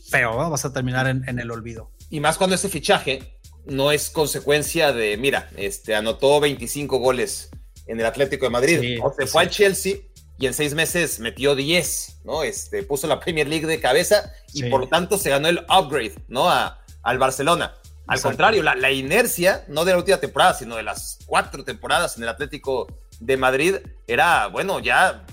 [0.10, 0.50] feo, ¿no?
[0.50, 1.92] vas a terminar en, en, el olvido.
[2.10, 7.50] Y más cuando ese fichaje no es consecuencia de, mira, este, anotó 25 goles
[7.90, 9.96] en el Atlético de Madrid, sí, o se fue al Chelsea
[10.40, 12.44] y en seis meses metió 10, ¿no?
[12.44, 14.70] Este, puso la Premier League de cabeza y sí.
[14.70, 16.50] por tanto se ganó el upgrade, ¿no?
[16.50, 17.76] A, al Barcelona.
[18.08, 18.30] Al Exacto.
[18.30, 22.24] contrario, la, la, inercia, no de la última temporada, sino de las cuatro temporadas en
[22.24, 22.88] el Atlético
[23.20, 23.76] de Madrid,
[24.08, 25.26] era, bueno, ya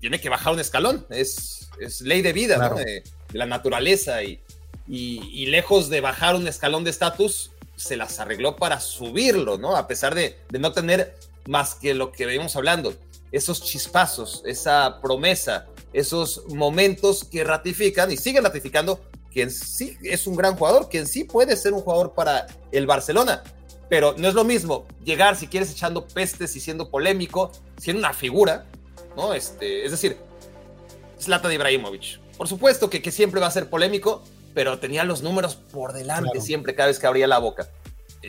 [0.00, 1.06] tiene que bajar un escalón.
[1.10, 2.76] Es, es ley de vida, claro.
[2.76, 2.80] ¿no?
[2.80, 4.22] de, de, la naturaleza.
[4.22, 4.40] Y,
[4.88, 9.76] y, y, lejos de bajar un escalón de estatus, se las arregló para subirlo, ¿no?
[9.76, 11.14] A pesar de, de no tener
[11.46, 12.94] más que lo que venimos hablando,
[13.36, 20.26] esos chispazos, esa promesa, esos momentos que ratifican y siguen ratificando que en sí es
[20.26, 23.42] un gran jugador, que en sí puede ser un jugador para el Barcelona,
[23.88, 28.14] pero no es lo mismo llegar, si quieres, echando pestes y siendo polémico, siendo una
[28.14, 28.66] figura,
[29.16, 29.34] ¿no?
[29.34, 30.16] Este, es decir,
[31.20, 32.20] Zlatan Ibrahimovic.
[32.36, 34.22] Por supuesto que, que, siempre va a ser polémico,
[34.54, 36.40] pero tenía los números por delante claro.
[36.40, 37.70] siempre, cada vez que abría la boca.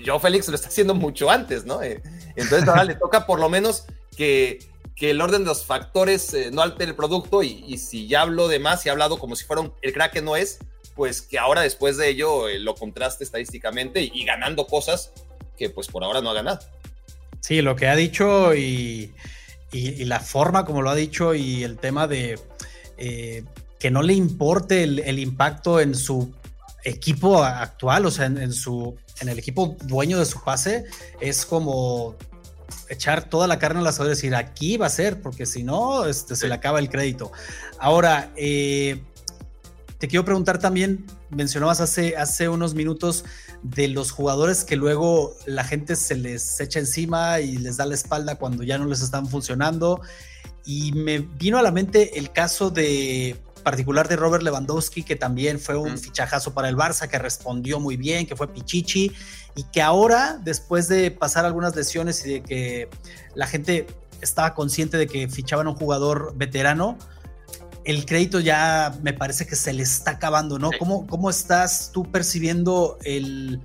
[0.05, 1.81] Joe Félix lo está haciendo mucho antes, ¿no?
[1.81, 2.01] Eh,
[2.35, 4.59] entonces ahora le toca por lo menos que,
[4.97, 8.47] que el orden de los factores eh, no altere el producto y, si ya hablo
[8.47, 10.57] de más y he hablado como si fuera el crack que no es,
[10.95, 15.11] pues que ahora después de ello eh, lo contraste estadísticamente y, ganando cosas
[15.55, 16.59] que pues por ahora no ha ganado.
[17.41, 19.13] Sí, lo que ha dicho y,
[19.71, 22.39] la forma como lo ha dicho y el tema de
[22.97, 23.43] eh,
[23.79, 26.33] que no le importe el, el, impacto en su
[26.83, 30.85] equipo actual, o sea, en, en, su, en el equipo dueño de su pase,
[31.19, 32.15] es como
[32.89, 36.05] echar toda la carne al asador y decir aquí va a ser, porque si no,
[36.05, 37.31] este, se le acaba el crédito.
[37.79, 39.01] Ahora, eh,
[39.97, 43.25] te quiero preguntar también, mencionabas hace, hace unos minutos
[43.63, 47.95] de los jugadores que luego la gente se les echa encima y les da la
[47.95, 50.01] espalda cuando ya no les están funcionando.
[50.65, 55.59] Y me vino a la mente el caso de particular de Robert Lewandowski, que también
[55.59, 59.11] fue un fichajazo para el Barça, que respondió muy bien, que fue Pichichi,
[59.57, 62.89] y que ahora, después de pasar algunas lesiones y de que
[63.33, 63.87] la gente
[64.21, 66.97] estaba consciente de que fichaban un jugador veterano,
[67.83, 70.69] el crédito ya me parece que se le está acabando, ¿no?
[70.77, 73.61] ¿Cómo, cómo estás tú percibiendo el,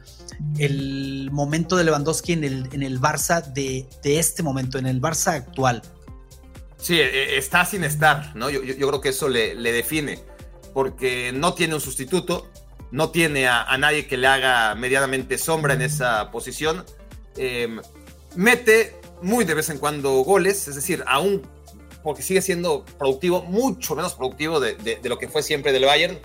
[0.58, 4.98] el momento de Lewandowski en el, en el Barça de, de, este momento, en el
[4.98, 5.82] Barça actual?
[6.78, 8.48] Sí, e, e, está sin estar, ¿no?
[8.48, 10.20] Yo, yo, creo que eso le, le, define,
[10.72, 12.48] porque no tiene un sustituto,
[12.92, 16.84] no tiene a, nadie que le haga medianamente sombra en esa posición.
[17.36, 17.80] Em,
[18.36, 21.42] mete muy de vez en cuando goles, es decir, aún
[22.02, 26.18] porque sigue siendo productivo, mucho menos productivo de, de, lo que fue siempre del Bayern.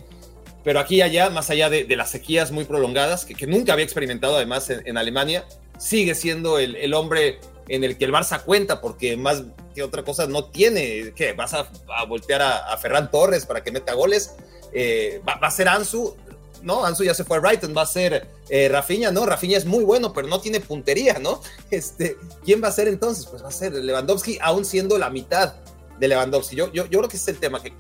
[0.64, 3.86] Pero aquí y allá, más allá de, las sequías muy prolongadas, que, que, nunca había
[3.86, 5.46] experimentado además en, Alemania,
[5.78, 10.04] sigue siendo el, el, hombre en el que el Barça cuenta, porque más que otra
[10.04, 13.94] cosa no tiene, que vas a, a voltear a, a, Ferran Torres para que meta
[13.94, 14.36] goles,
[14.74, 16.18] eh, va, va, a ser Ansu,
[16.64, 16.86] ¿no?
[16.86, 19.26] Ansu ya se fue a Brighton, va a ser eh, Rafinha, ¿no?
[19.26, 21.42] Rafinha es muy bueno, pero no tiene puntería, ¿no?
[21.72, 23.26] Este, ¿Quién va a ser entonces?
[23.26, 25.56] Pues va a ser Lewandowski, aún siendo la mitad
[26.00, 26.56] de Lewandowski.
[26.56, 27.74] Yo, yo, yo creo que es el tema que,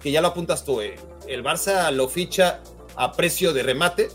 [0.00, 0.80] que ya lo apuntas tú.
[0.80, 0.96] Eh.
[1.26, 2.60] El Barça lo ficha
[2.96, 4.08] a precio de remate,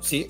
[0.00, 0.28] sí,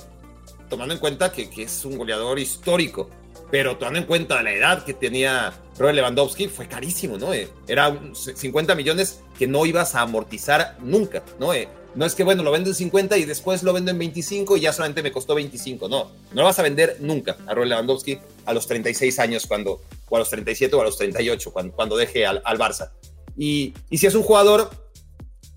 [0.69, 3.11] tomando en cuenta que, que, es un goleador histórico,
[3.51, 7.35] pero tomando en cuenta la edad que tenía Robert Lewandowski, fue carísimo, ¿no?
[7.35, 11.53] Eh, era 50 millones que no ibas a amortizar nunca, ¿no?
[11.53, 14.57] Eh, no es que, bueno, lo vendo en 50 y después lo vendo en 25
[14.57, 15.89] y ya solamente me costó 25.
[15.89, 19.83] No, no lo vas a vender nunca a Robert Lewandowski a los 36 años cuando,
[20.09, 22.93] o a los 37 o a los 38 cuando, cuando deje al, Barça.
[23.37, 24.71] Y, y, si es un jugador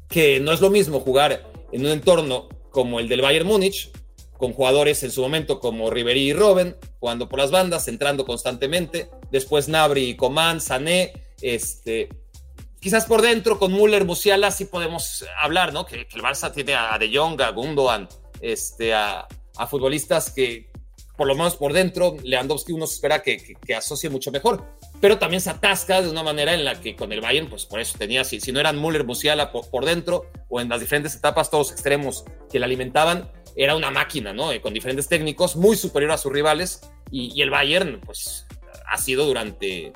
[0.10, 3.91] que no es lo mismo jugar en un entorno como el del Bayern Múnich,
[4.38, 9.10] con jugadores en su momento como Ribery y Robben, jugando por las bandas, entrando constantemente,
[9.32, 12.10] después Nabri y Coman, Sané, este,
[12.86, 15.88] quizás por dentro con Müller, Musiala sí podemos hablar, ¿no?
[15.88, 18.08] Que, el Barça tiene a De Jong, a Gundogan,
[18.41, 19.28] este, a,
[19.67, 20.69] futbolistas que
[21.17, 24.63] por lo menos por dentro Lewandowski uno se espera que, que, asocie mucho mejor,
[25.02, 27.80] pero también se atasca de una manera en la que con el Bayern, pues por
[27.80, 31.15] eso tenía, si, si no eran Müller, Musiala por, por dentro o en las diferentes
[31.15, 34.50] etapas todos extremos que le alimentaban, era una máquina, ¿no?
[34.62, 38.45] Con diferentes técnicos, muy superior a sus rivales y, y el Bayern, pues
[38.88, 39.91] ha sido durante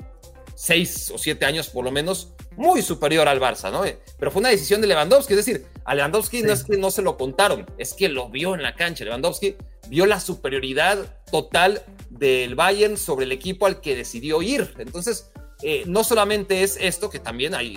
[0.56, 3.82] seis o siete años por lo menos muy superior al Barça, ¿no?
[4.18, 7.00] Pero fue una decisión de Lewandowski, es decir, a Lewandowski no es que no se
[7.00, 9.02] lo contaron, es que lo vio en la cancha.
[9.02, 9.56] Lewandowski
[9.88, 10.98] vio la superioridad
[11.32, 14.74] total del Bayern sobre el equipo al que decidió ir.
[14.78, 15.30] Entonces,
[15.62, 17.76] eh, no solamente es esto, que también hay,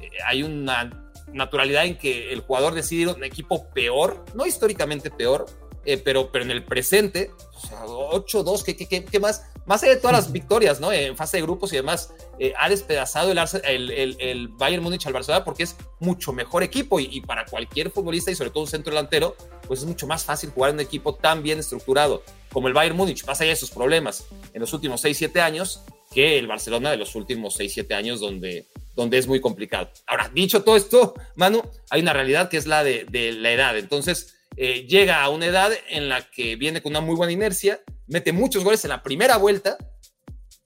[0.00, 4.46] eh, hay una naturalidad en que el jugador decide ir a un equipo peor, no
[4.46, 5.44] históricamente peor,
[5.84, 9.46] eh, pero, pero en el presente, o sea, 8-2, ¿qué, qué, qué, más?
[9.66, 10.92] Más allá de todas las victorias, ¿no?
[10.92, 13.38] En fase de grupos y demás, eh, ha despedazado el,
[13.90, 17.90] el, el, Bayern Múnich al Barcelona porque es mucho mejor equipo y, y, para cualquier
[17.90, 20.80] futbolista y sobre todo un centro delantero, pues es mucho más fácil jugar en un
[20.80, 24.72] equipo tan bien estructurado como el Bayern Múnich, más allá de sus problemas en los
[24.72, 29.40] últimos 6-7 años, que el Barcelona de los últimos 6-7 años donde, donde es muy
[29.40, 29.90] complicado.
[30.06, 33.78] Ahora, dicho todo esto, Manu, hay una realidad que es la de, de la edad.
[33.78, 37.80] Entonces, eh, llega a una edad en la que viene con una muy buena inercia,
[38.06, 39.76] mete muchos goles en la primera vuelta,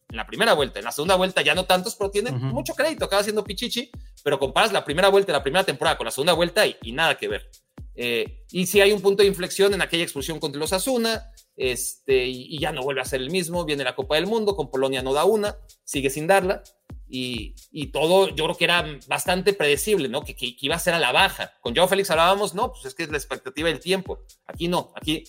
[0.09, 3.05] en la primera vuelta, en la segunda vuelta ya no tantos, pero tiene mucho crédito,
[3.05, 3.91] acaba siendo pichichi,
[4.23, 7.17] pero comparas la primera vuelta de la primera temporada con la segunda vuelta y, nada
[7.17, 7.51] que ver.
[7.95, 12.27] Eh, y si hay un punto de inflexión en aquella expulsión contra los Asuna, este,
[12.27, 15.03] y, ya no vuelve a ser el mismo, viene la Copa del Mundo, con Polonia
[15.03, 16.63] no da una, sigue sin darla,
[17.09, 20.23] y, todo yo creo que era bastante predecible, ¿no?
[20.23, 21.53] Que, que, iba a ser a la baja.
[21.61, 24.25] Con Joao Félix hablábamos, no, pues es que es la expectativa del tiempo.
[24.47, 25.25] Aquí no, aquí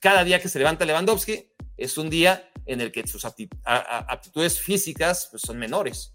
[0.00, 5.28] cada día que se levanta Lewandowski es un día en el que sus aptitudes físicas
[5.30, 6.12] pues, son menores.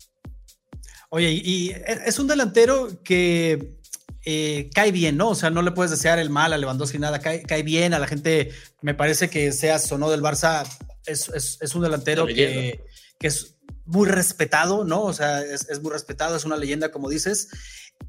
[1.10, 1.72] Oye, y
[2.06, 3.80] es un delantero que
[4.26, 5.30] eh, cae bien, ¿no?
[5.30, 8.00] O sea, no le puedes desear el mal a Lewandowski, nada, cae, cae bien, a
[8.00, 10.68] la gente me parece que seas o no del Barça,
[11.06, 12.84] es, es, es un delantero que,
[13.20, 13.59] que es
[13.90, 15.04] muy respetado, ¿no?
[15.04, 17.50] O sea, es, muy respetado, es una leyenda, como dices,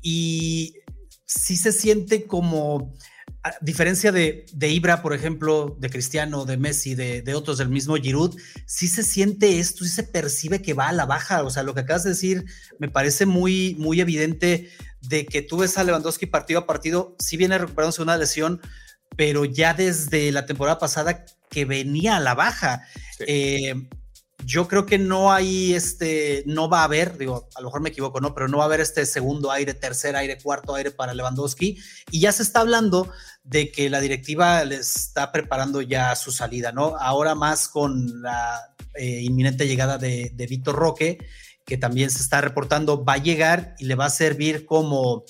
[0.03, 0.77] y
[1.25, 2.95] sí se siente como,
[3.43, 7.71] a diferencia de, de Ibra, por ejemplo, de Cristiano, de Messi, de, de, otros del
[7.71, 11.51] mismo Giroud, sí se siente esto, sí se percibe que va a la baja, o
[11.51, 12.45] sea, lo que acabas de decir
[12.79, 14.71] me parece muy, muy evidente
[15.01, 18.61] de que tú ves a Lewandowski partido a partido, sí viene recuperándose una lesión,
[19.17, 22.87] pero ya desde la temporada pasada que venía a la baja.
[23.27, 23.75] Eh,
[24.45, 27.91] yo creo que no hay este, no va a haber, digo, a lo mejor me
[27.91, 28.35] equivoco, ¿no?
[28.35, 31.79] Pero no va a haber este segundo aire, tercer aire, cuarto aire para Lewandowski.
[32.11, 33.11] Y ya se está hablando
[33.45, 36.97] de que la directiva le está preparando ya su salida, ¿no?
[36.99, 41.19] Ahora más con la eh, inminente llegada de, de Víctor Roque,
[41.65, 45.25] que también se está reportando, va a llegar y le va a servir como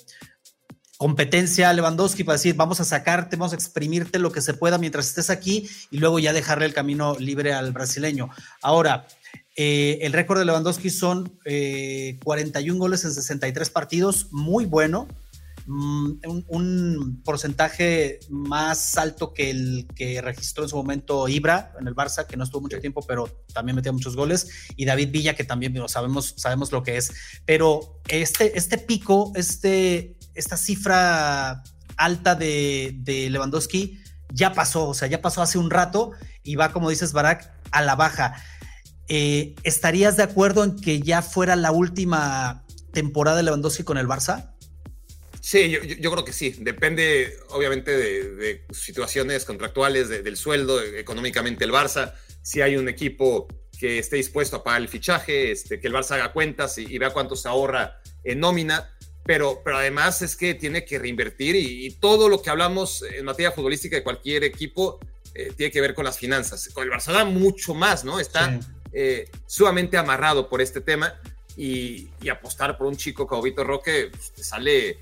[1.00, 4.76] competencia a Lewandowski para decir, vamos a sacarte, vamos a exprimirte lo que se pueda
[4.76, 8.28] mientras estés aquí y luego ya dejarle el camino libre al brasileño.
[8.60, 9.06] Ahora,
[9.56, 11.40] eh, el récord de Lewandowski son
[12.22, 15.08] 41 goles en 63 partidos, muy bueno.
[15.66, 21.94] Mm, un, porcentaje más alto que el que registró en su momento Ibra en el
[21.94, 25.44] Barça, que no estuvo mucho tiempo, pero también metía muchos goles, y David Villa, que
[25.44, 27.12] también sabemos, sabemos lo que es.
[27.46, 31.62] Pero este, este pico, este, esta cifra
[31.96, 34.00] alta de, Lewandowski
[34.32, 36.12] ya pasó, o sea, ya pasó hace un rato
[36.42, 38.34] y va, como dices, Barak, a la baja.
[39.08, 44.06] Eh, ¿Estarías de acuerdo en que ya fuera la última temporada de Lewandowski con el
[44.06, 44.50] Barça?
[45.40, 46.54] Sí, yo, creo que sí.
[46.60, 52.14] Depende, obviamente, de, situaciones contractuales, del sueldo, económicamente el Barça.
[52.42, 56.12] Si hay un equipo que esté dispuesto a pagar el fichaje, este, que el Barça
[56.12, 58.94] haga cuentas y, vea cuánto se ahorra en nómina.
[59.30, 63.52] Pero, pero además es que tiene que reinvertir y, todo lo que hablamos en materia
[63.52, 64.98] futbolística de cualquier equipo
[65.36, 66.68] eh, tiene que ver con las finanzas.
[66.70, 68.18] Con el da mucho más, ¿no?
[68.18, 68.58] Está
[68.92, 71.14] eh, sumamente amarrado por este tema
[71.56, 74.98] y, apostar por un chico como Vito Roque pues, te sale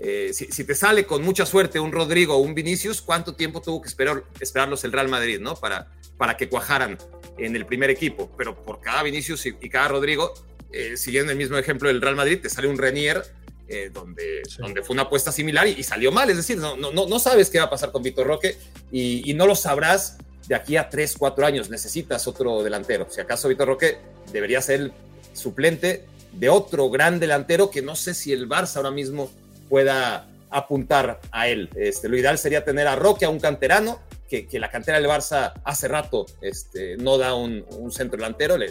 [0.00, 3.82] eh, si, te sale con mucha suerte un Rodrigo o un Vinicius, ¿cuánto tiempo tuvo
[3.82, 5.54] que esperar, esperarlos el Real Madrid, ¿no?
[5.54, 6.96] Para, para que cuajaran
[7.36, 8.32] en el primer equipo.
[8.38, 10.32] Pero por cada Vinicius y, cada Rodrigo,
[10.72, 13.22] eh, siguiendo el mismo ejemplo del Real Madrid, te sale un Renier,
[13.68, 16.30] eh, donde, donde fue una apuesta similar y, salió mal.
[16.30, 18.56] Es decir, no, no, no sabes qué va a pasar con Vitor Roque
[18.92, 21.70] y, no lo sabrás de aquí a 3, 4 años.
[21.70, 23.06] Necesitas otro delantero.
[23.10, 23.98] Si acaso Vitor Roque
[24.32, 24.92] debería ser
[25.32, 29.30] suplente de otro gran delantero que no sé si el Barça ahora mismo
[29.68, 31.68] pueda apuntar a él.
[31.76, 35.52] Este, lo ideal sería tener a Roque, a un canterano, que, la cantera del Barça
[35.64, 38.56] hace rato este, no da un, centro delantero.
[38.56, 38.70] Le,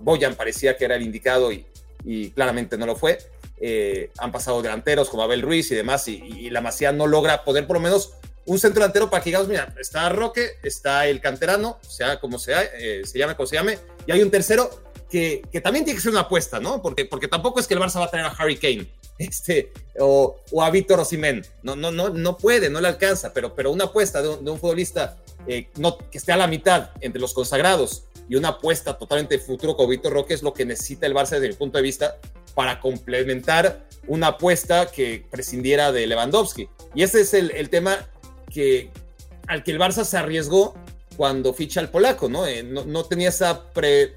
[0.00, 3.18] Boyan parecía que era el indicado y, claramente no lo fue.
[3.58, 7.66] Eh, han pasado delanteros como Abel Ruiz y demás, y, la Masía no logra poder
[7.66, 8.14] por lo menos
[8.46, 13.02] un centro delantero para que mira, está Roque, está el canterano, sea como sea, eh,
[13.04, 14.70] se llame como se llame, y hay un tercero
[15.08, 16.82] que, también tiene que ser una apuesta, ¿no?
[16.82, 18.88] Porque, porque tampoco es que el Barça va a tener a Harry Kane
[19.18, 21.46] este, o, a Víctor Osimén.
[21.62, 25.16] No, no, no, no puede, no le alcanza, pero, pero una apuesta de un, futbolista
[25.46, 29.76] eh, no, que esté a la mitad entre los consagrados y una apuesta totalmente futuro
[29.76, 32.18] con Víctor Roque es lo que necesita el Barça desde mi punto de vista
[32.54, 36.68] para complementar una apuesta que prescindiera de Lewandowski.
[36.94, 38.06] Y ese es el, tema
[38.52, 38.90] que,
[39.46, 40.74] al que el Barça se arriesgó
[41.16, 42.46] cuando ficha al polaco, ¿no?
[42.46, 44.14] Eh, no, no, tenía esa pre,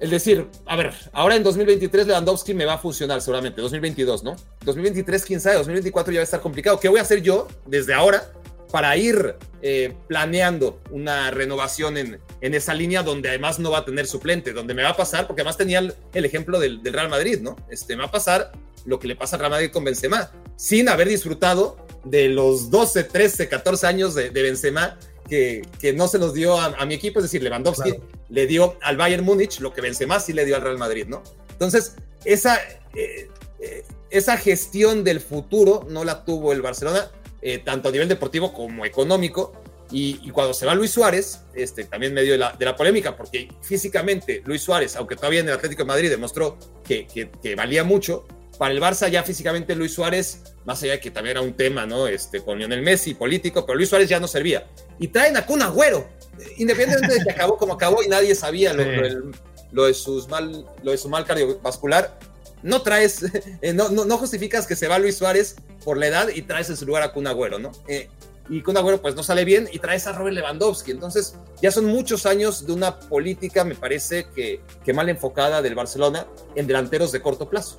[0.00, 4.36] es decir, a ver, ahora en 2023 Lewandowski me va a funcionar seguramente, 2022, ¿no?
[4.64, 6.78] 2023, quién sabe, 2024 ya va a estar complicado.
[6.78, 8.30] ¿Qué voy a hacer yo desde ahora
[8.70, 13.84] para ir eh, planeando una renovación en, en, esa línea donde además no va a
[13.84, 17.40] tener suplente, donde me va a pasar, porque además tenía el, ejemplo del, Real Madrid,
[17.40, 17.56] ¿no?
[17.70, 18.52] Este, me va a pasar
[18.84, 23.04] lo que le pasa al Real Madrid con Benzema, sin haber disfrutado de los 12,
[23.04, 24.98] 13, 14 años de, de Benzema
[25.28, 27.94] que, no se los dio a, mi equipo, es decir, Lewandowski
[28.28, 31.22] le dio al Bayern Múnich lo que Benzema sí le dio al Real Madrid, ¿no?
[31.50, 31.94] Entonces,
[32.24, 32.56] esa,
[32.94, 33.28] eh,
[33.60, 37.10] eh, esa gestión del futuro no la tuvo el Barcelona,
[37.42, 39.52] eh, tanto a nivel deportivo como económico,
[39.90, 43.48] y, cuando se va Luis Suárez, este, también medio de la, de la polémica, porque
[43.62, 48.26] físicamente Luis Suárez, aunque todavía en el Atlético de Madrid demostró que, que valía mucho,
[48.58, 51.86] para el Barça ya físicamente Luis Suárez, más allá de que también era un tema,
[51.86, 52.08] ¿no?
[52.08, 54.66] Este, con Lionel Messi, político, pero Luis Suárez ya no servía.
[54.98, 56.08] Y traen a Kun Agüero,
[56.56, 60.98] independientemente de que acabó como acabó y nadie sabía lo, de, sus mal, lo de
[60.98, 62.18] su mal cardiovascular.
[62.62, 63.24] No traes,
[63.62, 66.76] eh, no, no, justificas que se va Luis Suárez por la edad y traes en
[66.76, 67.72] su lugar a Kun Agüero, ¿no?
[67.86, 68.08] Eh,
[68.48, 70.90] y Kun Agüero pues no sale bien y traes a Robert Lewandowski.
[70.90, 75.74] Entonces ya son muchos años de una política, me parece que, que mal enfocada del
[75.74, 77.78] Barcelona en delanteros de corto plazo.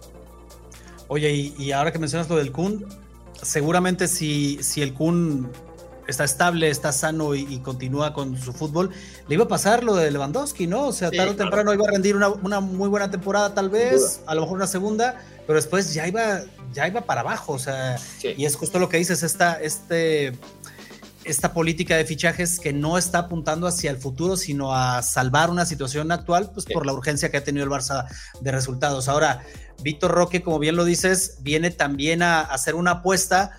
[1.08, 2.86] Oye, y, ahora que mencionas lo del Kun,
[3.42, 5.52] seguramente si, si el Kun
[6.10, 8.92] está estable, está sano y, continúa con su fútbol,
[9.28, 10.88] le iba a pasar lo de Lewandowski, ¿no?
[10.88, 14.36] O sea, tarde o temprano iba a rendir una, muy buena temporada, tal vez, a
[14.36, 16.42] lo mejor una segunda, pero después ya iba,
[16.74, 20.34] ya iba para abajo, o sea, y es justo lo que dices, esta, este,
[21.24, 25.66] esta política de fichajes que no está apuntando hacia el futuro, sino a salvar una
[25.66, 28.08] situación actual, pues por la urgencia que ha tenido el Barça
[28.42, 29.08] de resultados.
[29.08, 29.44] Ahora,
[29.82, 33.52] Víctor Roque, como bien lo dices, viene también a, hacer una apuesta,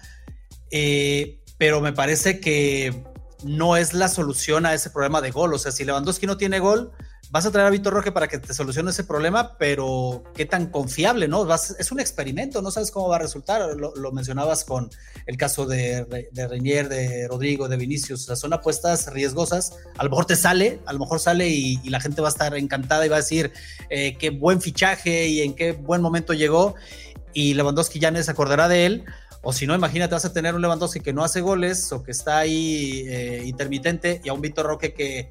[0.71, 3.05] eh, pero me parece que
[3.45, 5.53] no es la solución a ese problema de gol.
[5.53, 6.91] O sea, si Lewandowski no tiene gol,
[7.31, 10.71] vas a traer a Víctor Roque para que te solucione ese problema, pero qué tan
[10.71, 11.47] confiable, ¿no?
[11.55, 13.77] es un experimento, no sabes cómo va a resultar.
[13.77, 14.89] Lo, mencionabas con
[15.27, 18.23] el caso de, de Reinier, de Rodrigo, de Vinicius.
[18.23, 19.77] O sea, son apuestas riesgosas.
[19.99, 22.57] A lo mejor te sale, a lo mejor sale y, la gente va a estar
[22.57, 23.53] encantada y va a decir
[23.91, 26.75] eh, qué buen fichaje y en qué buen momento llegó.
[27.35, 29.05] y Lewandowski ya no se acordará de él.
[29.43, 32.11] O si no, imagínate, vas a tener un Lewandowski que no hace goles o que
[32.11, 35.29] está ahí eh, intermitente y a un Víctor Roque que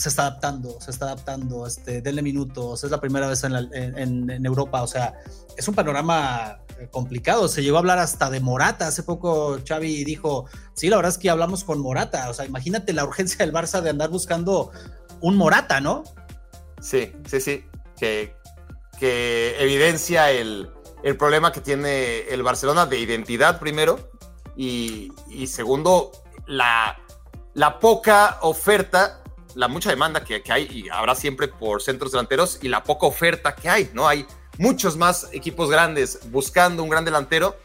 [0.00, 4.82] se está adaptando, se está adaptando, este, denle minutos, es la primera vez en, Europa,
[4.82, 5.14] o sea,
[5.58, 10.04] es un panorama eh, complicado, se llegó a hablar hasta de Morata, hace poco Xavi
[10.04, 13.54] dijo, sí, la verdad es que hablamos con Morata, o sea, imagínate la urgencia del
[13.54, 14.70] Barça de andar buscando
[15.20, 16.04] un Morata, ¿no?
[16.80, 17.64] Sí, sí, sí,
[17.98, 18.34] que,
[18.98, 20.70] que evidencia el,
[21.02, 24.10] el problema que tiene el Barcelona de identidad primero
[24.56, 25.12] y,
[25.46, 26.12] segundo,
[26.46, 26.98] la,
[27.54, 29.20] la poca oferta
[29.54, 33.54] la mucha demanda que, hay y habrá siempre por centros delanteros y la poca oferta
[33.54, 34.08] que hay, ¿no?
[34.08, 34.26] Hay
[34.58, 37.56] muchos más equipos grandes buscando un gran delantero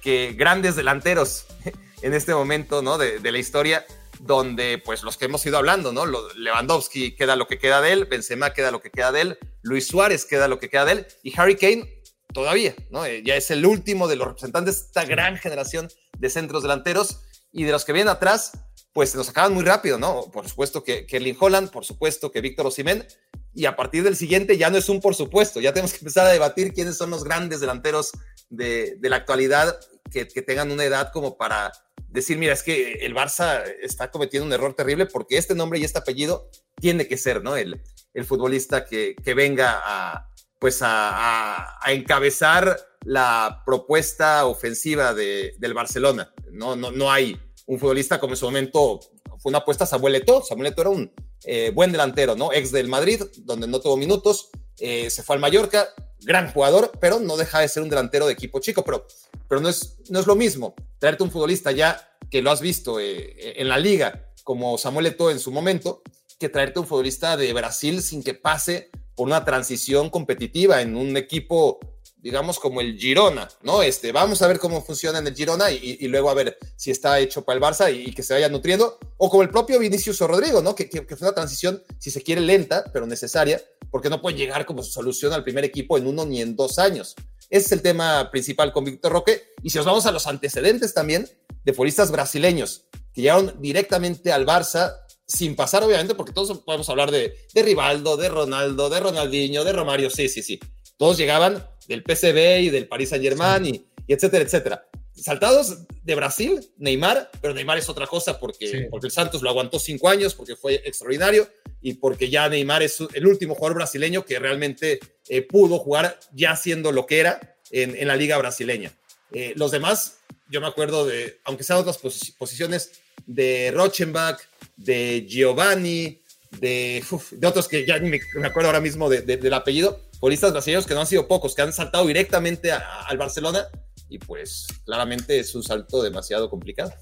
[0.00, 1.46] que grandes delanteros
[2.02, 2.98] en este momento, ¿no?
[2.98, 3.84] De, la historia,
[4.20, 6.06] donde pues los que hemos ido hablando, ¿no?
[6.06, 9.86] Lewandowski queda lo que queda de él, Benzema queda lo que queda de él, Luis
[9.86, 12.01] Suárez queda lo que queda de él y Harry Kane
[12.32, 13.04] todavía, ¿no?
[13.04, 17.20] Eh, ya es el último de los representantes de esta gran generación de centros delanteros
[17.52, 18.52] y de los que vienen atrás,
[18.92, 20.30] pues se nos acaban muy rápido, ¿no?
[20.32, 23.06] Por supuesto que, que Holland, por supuesto que Víctor Osimén,
[23.54, 26.26] y a partir del siguiente ya no es un por supuesto, ya tenemos que empezar
[26.26, 28.12] a debatir quiénes son los grandes delanteros
[28.48, 29.78] de, la actualidad
[30.10, 31.72] que, tengan una edad como para
[32.08, 35.84] decir, mira, es que el Barça está cometiendo un error terrible porque este nombre y
[35.84, 37.56] este apellido tiene que ser, ¿no?
[37.56, 37.80] El,
[38.14, 40.28] el futbolista que, venga a,
[40.62, 46.32] pues a, encabezar la propuesta ofensiva de, del Barcelona.
[46.52, 47.36] No, no, no hay
[47.66, 49.00] un futbolista como en su momento
[49.40, 50.44] fue una apuesta Samuel Eto'o.
[50.44, 52.52] Samuel Eto'o era un eh, buen delantero, ¿no?
[52.52, 55.88] Ex del Madrid, donde no tuvo minutos, eh, se fue al Mallorca,
[56.20, 59.08] gran jugador, pero no deja de ser un delantero de equipo chico, pero,
[59.48, 63.00] pero no, es, no es lo mismo traerte un futbolista ya que lo has visto
[63.00, 66.04] eh, en la liga, como Samuel Eto'o en su momento,
[66.38, 71.16] que traerte un futbolista de Brasil sin que pase por una transición competitiva en un
[71.16, 71.80] equipo
[72.22, 73.82] digamos, como el Girona, ¿no?
[73.82, 77.18] Este, vamos a ver cómo funciona en el Girona y, luego a ver si está
[77.18, 80.28] hecho para el Barça y, que se vaya nutriendo, o como el propio Vinicius o
[80.28, 80.76] Rodrigo, ¿no?
[80.76, 83.60] Que, fue una transición, si se quiere, lenta, pero necesaria,
[83.90, 87.16] porque no puede llegar como solución al primer equipo en uno ni en dos años.
[87.50, 89.42] Ese es el tema principal con Víctor Roque.
[89.62, 91.28] Y si nos vamos a los antecedentes también
[91.64, 95.01] de futbolistas brasileños que llegaron directamente al Barça
[95.32, 99.72] sin pasar, obviamente, porque todos podemos hablar de, de Rivaldo, de Ronaldo, de Ronaldinho, de
[99.72, 100.60] Romario, sí, sí, sí.
[100.96, 104.88] Todos llegaban del PCB y del Paris Saint Germain y, etcétera, etcétera.
[105.14, 109.78] Saltados de Brasil, Neymar, pero Neymar es otra cosa porque, porque el Santos lo aguantó
[109.78, 111.48] cinco años, porque fue extraordinario
[111.80, 116.56] y porque ya Neymar es el último jugador brasileño que realmente eh, pudo jugar ya
[116.56, 118.92] siendo lo que era en, la liga brasileña.
[119.32, 120.18] Eh, los demás,
[120.50, 124.40] yo me acuerdo de, aunque sean otras posiciones, de Rochenbach,
[124.84, 126.22] de Giovanni,
[126.60, 130.94] de, de otros que ya me, me acuerdo ahora mismo del apellido, futbolistas brasileños que
[130.94, 133.66] no han sido pocos, que han saltado directamente al Barcelona
[134.08, 136.92] y pues claramente es un salto demasiado complicado.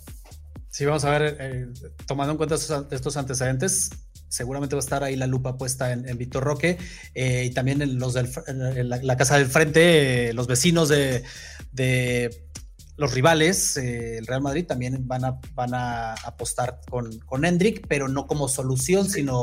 [0.70, 1.66] Sí, vamos a ver, eh,
[2.06, 3.90] tomando en cuenta estos, antecedentes,
[4.28, 6.78] seguramente va a estar ahí la lupa puesta en, Víctor Roque
[7.14, 11.24] eh, y también en los de la, casa del frente, eh, los vecinos de,
[13.00, 17.86] los rivales, eh, el Real Madrid también van a, van a apostar con, con Hendrik,
[17.88, 19.40] pero no como solución, sino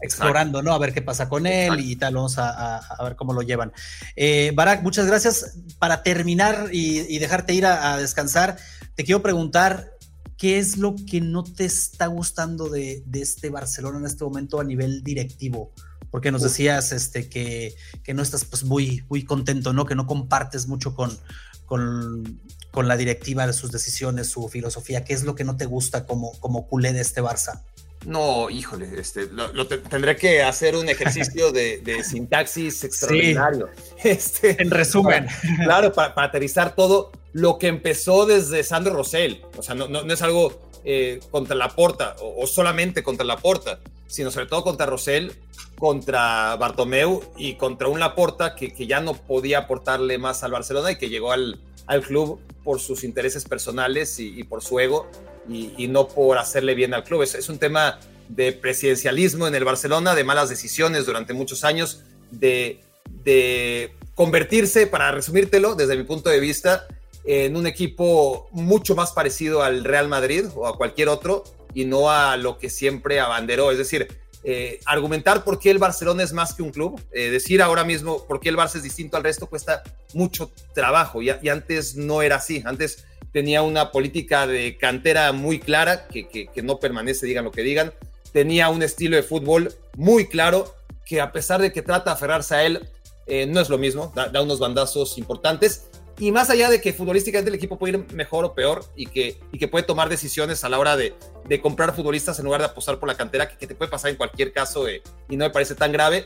[0.00, 0.72] explorando, ¿no?
[0.72, 3.72] A ver qué pasa con él y tal, vamos a, ver cómo lo llevan.
[4.14, 5.58] Eh, Barak, muchas gracias.
[5.80, 8.58] Para terminar y, dejarte ir a, descansar,
[8.94, 9.90] te quiero preguntar,
[10.38, 14.64] ¿qué es lo que no te está gustando de, este Barcelona en este momento a
[14.64, 15.72] nivel directivo?
[16.12, 17.74] Porque nos decías este, que,
[18.04, 19.84] que no estás pues, muy, muy contento, ¿no?
[19.84, 21.18] Que no compartes mucho con,
[21.66, 22.40] con,
[22.70, 25.04] con la directiva de sus decisiones, su filosofía?
[25.04, 27.62] ¿Qué es lo que no te gusta como, como culé de este Barça?
[28.06, 33.68] No, híjole, este, lo, tendré que hacer un ejercicio de, sintaxis extraordinario.
[34.02, 35.26] Este, en resumen.
[35.62, 39.42] claro, para, aterrizar todo lo que empezó desde Sandro Rosell.
[39.56, 43.80] O sea, no, no, es algo eh, contra la porta o, solamente contra la porta,
[44.06, 45.32] sino sobre todo contra Rosell,
[45.78, 50.92] contra Bartomeu y contra un Laporta que, que ya no podía aportarle más al Barcelona
[50.92, 55.08] y que llegó al, al club por sus intereses personales y, por su ego
[55.48, 57.22] y, no por hacerle bien al club.
[57.22, 62.02] Es, es, un tema de presidencialismo en el Barcelona, de malas decisiones durante muchos años,
[62.30, 62.80] de,
[63.24, 66.86] de convertirse, para resumírtelo desde mi punto de vista,
[67.24, 72.10] en un equipo mucho más parecido al Real Madrid o a cualquier otro y no
[72.10, 73.70] a lo que siempre abanderó.
[73.70, 74.08] Es decir,
[74.46, 78.26] eh, argumentar por qué el Barcelona es más que un club, eh, decir ahora mismo
[78.26, 82.36] por qué el Barça es distinto al resto cuesta mucho trabajo y, antes no era
[82.36, 87.52] así, antes tenía una política de cantera muy clara que, que, no permanece, digan lo
[87.52, 87.94] que digan,
[88.32, 90.74] tenía un estilo de fútbol muy claro
[91.06, 92.86] que a pesar de que trata de aferrarse a él,
[93.26, 95.86] eh, no es lo mismo, da, unos bandazos importantes.
[96.18, 99.40] Y más allá de que futbolísticamente el equipo puede ir mejor o peor y que,
[99.50, 101.14] y que puede tomar decisiones a la hora de,
[101.48, 104.16] de comprar futbolistas en lugar de apostar por la cantera, que, te puede pasar en
[104.16, 106.24] cualquier caso eh, y no me parece tan grave.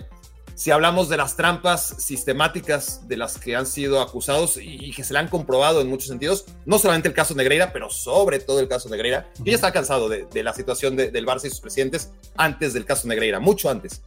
[0.55, 5.13] Si hablamos de las trampas sistemáticas de las que han sido acusados y, que se
[5.13, 8.67] le han comprobado en muchos sentidos, no solamente el caso Negreira, pero sobre todo el
[8.67, 12.75] caso Negreira, que ya está cansado de, la situación del Barça y sus presidentes antes
[12.75, 14.03] del caso Negreira, mucho antes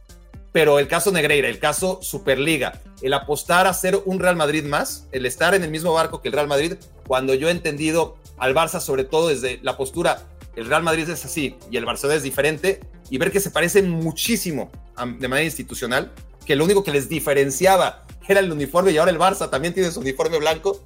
[0.52, 5.08] pero el caso Negreira, el caso Superliga, el apostar a ser un Real Madrid más,
[5.10, 6.74] el estar en el mismo barco que el Real Madrid,
[7.06, 10.22] cuando yo he entendido al Barça, sobre todo desde la postura,
[10.54, 13.90] el Real Madrid es así y el Barcelona es diferente, y ver que se parecen
[13.90, 16.12] muchísimo de manera institucional,
[16.46, 19.90] que lo único que les diferenciaba era el uniforme y ahora el Barça también tiene
[19.90, 20.82] su uniforme blanco,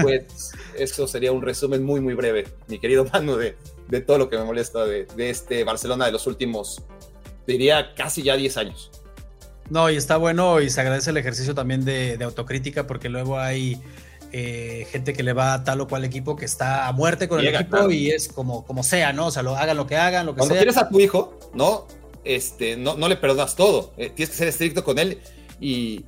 [0.00, 3.56] pues eso sería un resumen muy, muy breve, mi querido Manu, de,
[3.88, 6.82] de todo lo que me molesta de, de este Barcelona de los últimos,
[7.46, 8.90] diría, casi ya 10 años.
[9.70, 13.80] No, y está bueno y se agradece el ejercicio también de, autocrítica porque luego hay
[14.32, 17.40] eh, gente que le va a tal o cual equipo que está a muerte con
[17.40, 19.26] el equipo y es como, como sea, ¿no?
[19.26, 20.62] O sea, lo, hagan lo que hagan, lo que Cuando sea.
[20.62, 21.86] quieres a tu hijo, ¿no?
[22.24, 23.92] Este, no, no le perdonas todo.
[23.96, 25.20] Eh, tienes que ser estricto con él
[25.60, 26.04] y,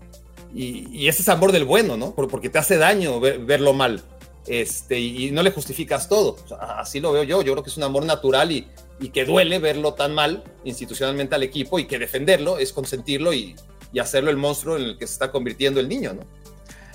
[0.54, 2.14] y, ese es amor del bueno, ¿no?
[2.14, 4.02] Porque te hace daño verlo mal.
[4.46, 6.36] Este, y, no le justificas todo.
[6.60, 7.42] así lo veo yo.
[7.42, 8.66] Yo creo que es un amor natural y,
[9.00, 13.56] y que duele verlo tan mal institucionalmente al equipo y que defenderlo es consentirlo y,
[14.00, 16.22] hacerlo el monstruo en el que se está convirtiendo el niño, ¿no?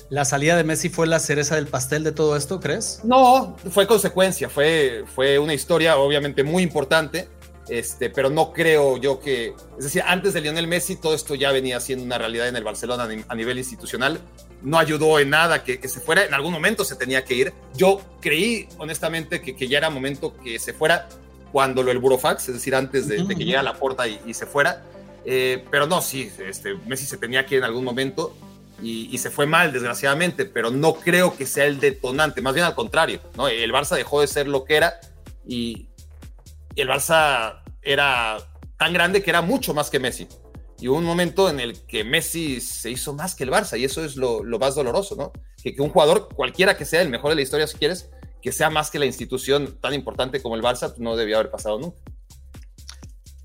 [0.10, 3.00] ¿La salida de Messi fue la cereza del pastel de todo esto, crees?
[3.06, 7.30] No, fue consecuencia, fue, fue una historia obviamente muy importante,
[7.70, 11.52] este, pero no creo yo que, es decir, antes de Lionel Messi todo esto ya
[11.52, 14.20] venía siendo una realidad en el Barcelona a nivel institucional,
[14.62, 18.02] no ayudó en nada que, se fuera, en algún momento se tenía que ir, yo
[18.20, 21.08] creí honestamente que, que ya era momento que se fuera,
[21.52, 24.84] cuando lo el Burofax, es decir, antes de, que llegara la puerta y, se fuera.
[25.26, 28.36] Eh, pero no, sí, este, Messi se tenía que ir en algún momento
[28.82, 32.76] y, se fue mal, desgraciadamente, pero no creo que sea el detonante, más bien al
[32.76, 33.48] contrario, ¿no?
[33.48, 35.00] El Barça dejó de ser lo que era
[35.46, 35.88] y,
[36.76, 38.38] el Barça era
[38.78, 40.28] tan grande que era mucho más que Messi.
[40.80, 43.84] Y hubo un momento en el que Messi se hizo más que el Barça y
[43.84, 45.34] eso es lo, más doloroso, ¿no?
[45.62, 48.10] Que, que un jugador, cualquiera que sea el mejor de la historia, si quieres,
[48.42, 51.80] que sea más que la institución tan importante como el Barça, no debía haber pasado
[51.80, 51.98] nunca.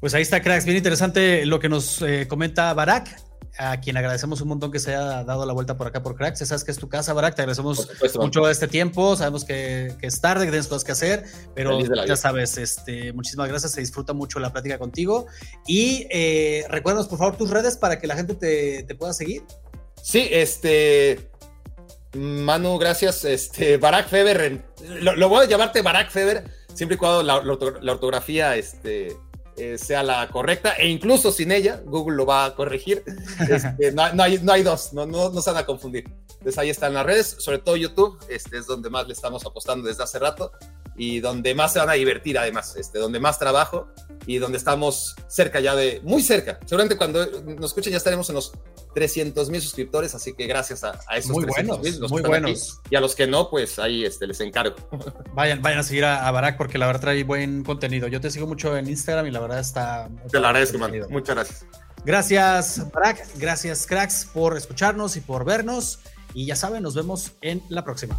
[0.01, 0.67] Pues ahí está, cracks.
[0.67, 3.09] Bien interesante lo que nos eh, comenta Barak,
[3.57, 6.41] a quien agradecemos un montón que se haya dado la vuelta por acá por cracks.
[6.41, 7.35] Sabes que es tu casa, Barak.
[7.35, 9.17] Te agradecemos mucho este tiempo.
[9.17, 11.25] Sabemos que, es tarde, que tienes cosas que hacer,
[11.55, 13.73] pero ya sabes, este, muchísimas gracias.
[13.73, 15.27] Se disfruta mucho la plática contigo.
[15.67, 19.43] Y eh, recuérdanos, por favor, tus redes para que la gente te, te pueda seguir.
[20.03, 21.31] Sí, este.
[22.15, 23.25] Manu, gracias.
[23.25, 24.65] Este, Barack Feber,
[25.01, 27.37] lo, voy a llamarte Barack Feber, siempre y cuando la,
[27.93, 29.17] ortografía este,
[29.57, 33.03] eh, sea la correcta, e incluso sin ella, Google lo va a corregir.
[33.49, 36.05] Este, no, hay, no, hay, dos, no, no, no, se van a confundir.
[36.31, 39.89] Entonces ahí están las redes, sobre todo YouTube, este es donde más le estamos apostando
[39.89, 40.53] desde hace rato
[40.97, 43.89] y donde más se van a divertir además, este, donde más trabajo
[44.27, 46.59] y donde estamos cerca ya de, muy cerca.
[46.65, 48.53] Seguramente cuando nos escuchen ya estaremos en los
[48.95, 51.81] 300 mil suscriptores, así que gracias a, esos muy buenos,
[52.11, 52.81] muy buenos.
[52.91, 54.77] y a los que no, pues ahí este, les encargo.
[55.35, 58.07] Vayan, vayan a seguir a, Barack porque la verdad trae buen contenido.
[58.07, 60.09] Yo te sigo mucho en Instagram y la verdad está...
[60.31, 60.93] Te lo agradezco, man.
[61.11, 61.67] Muchas gracias.
[62.05, 63.27] Gracias, Barack.
[63.37, 65.99] Gracias, cracks, por escucharnos y por vernos.
[66.35, 68.19] Y ya saben, nos vemos en la próxima.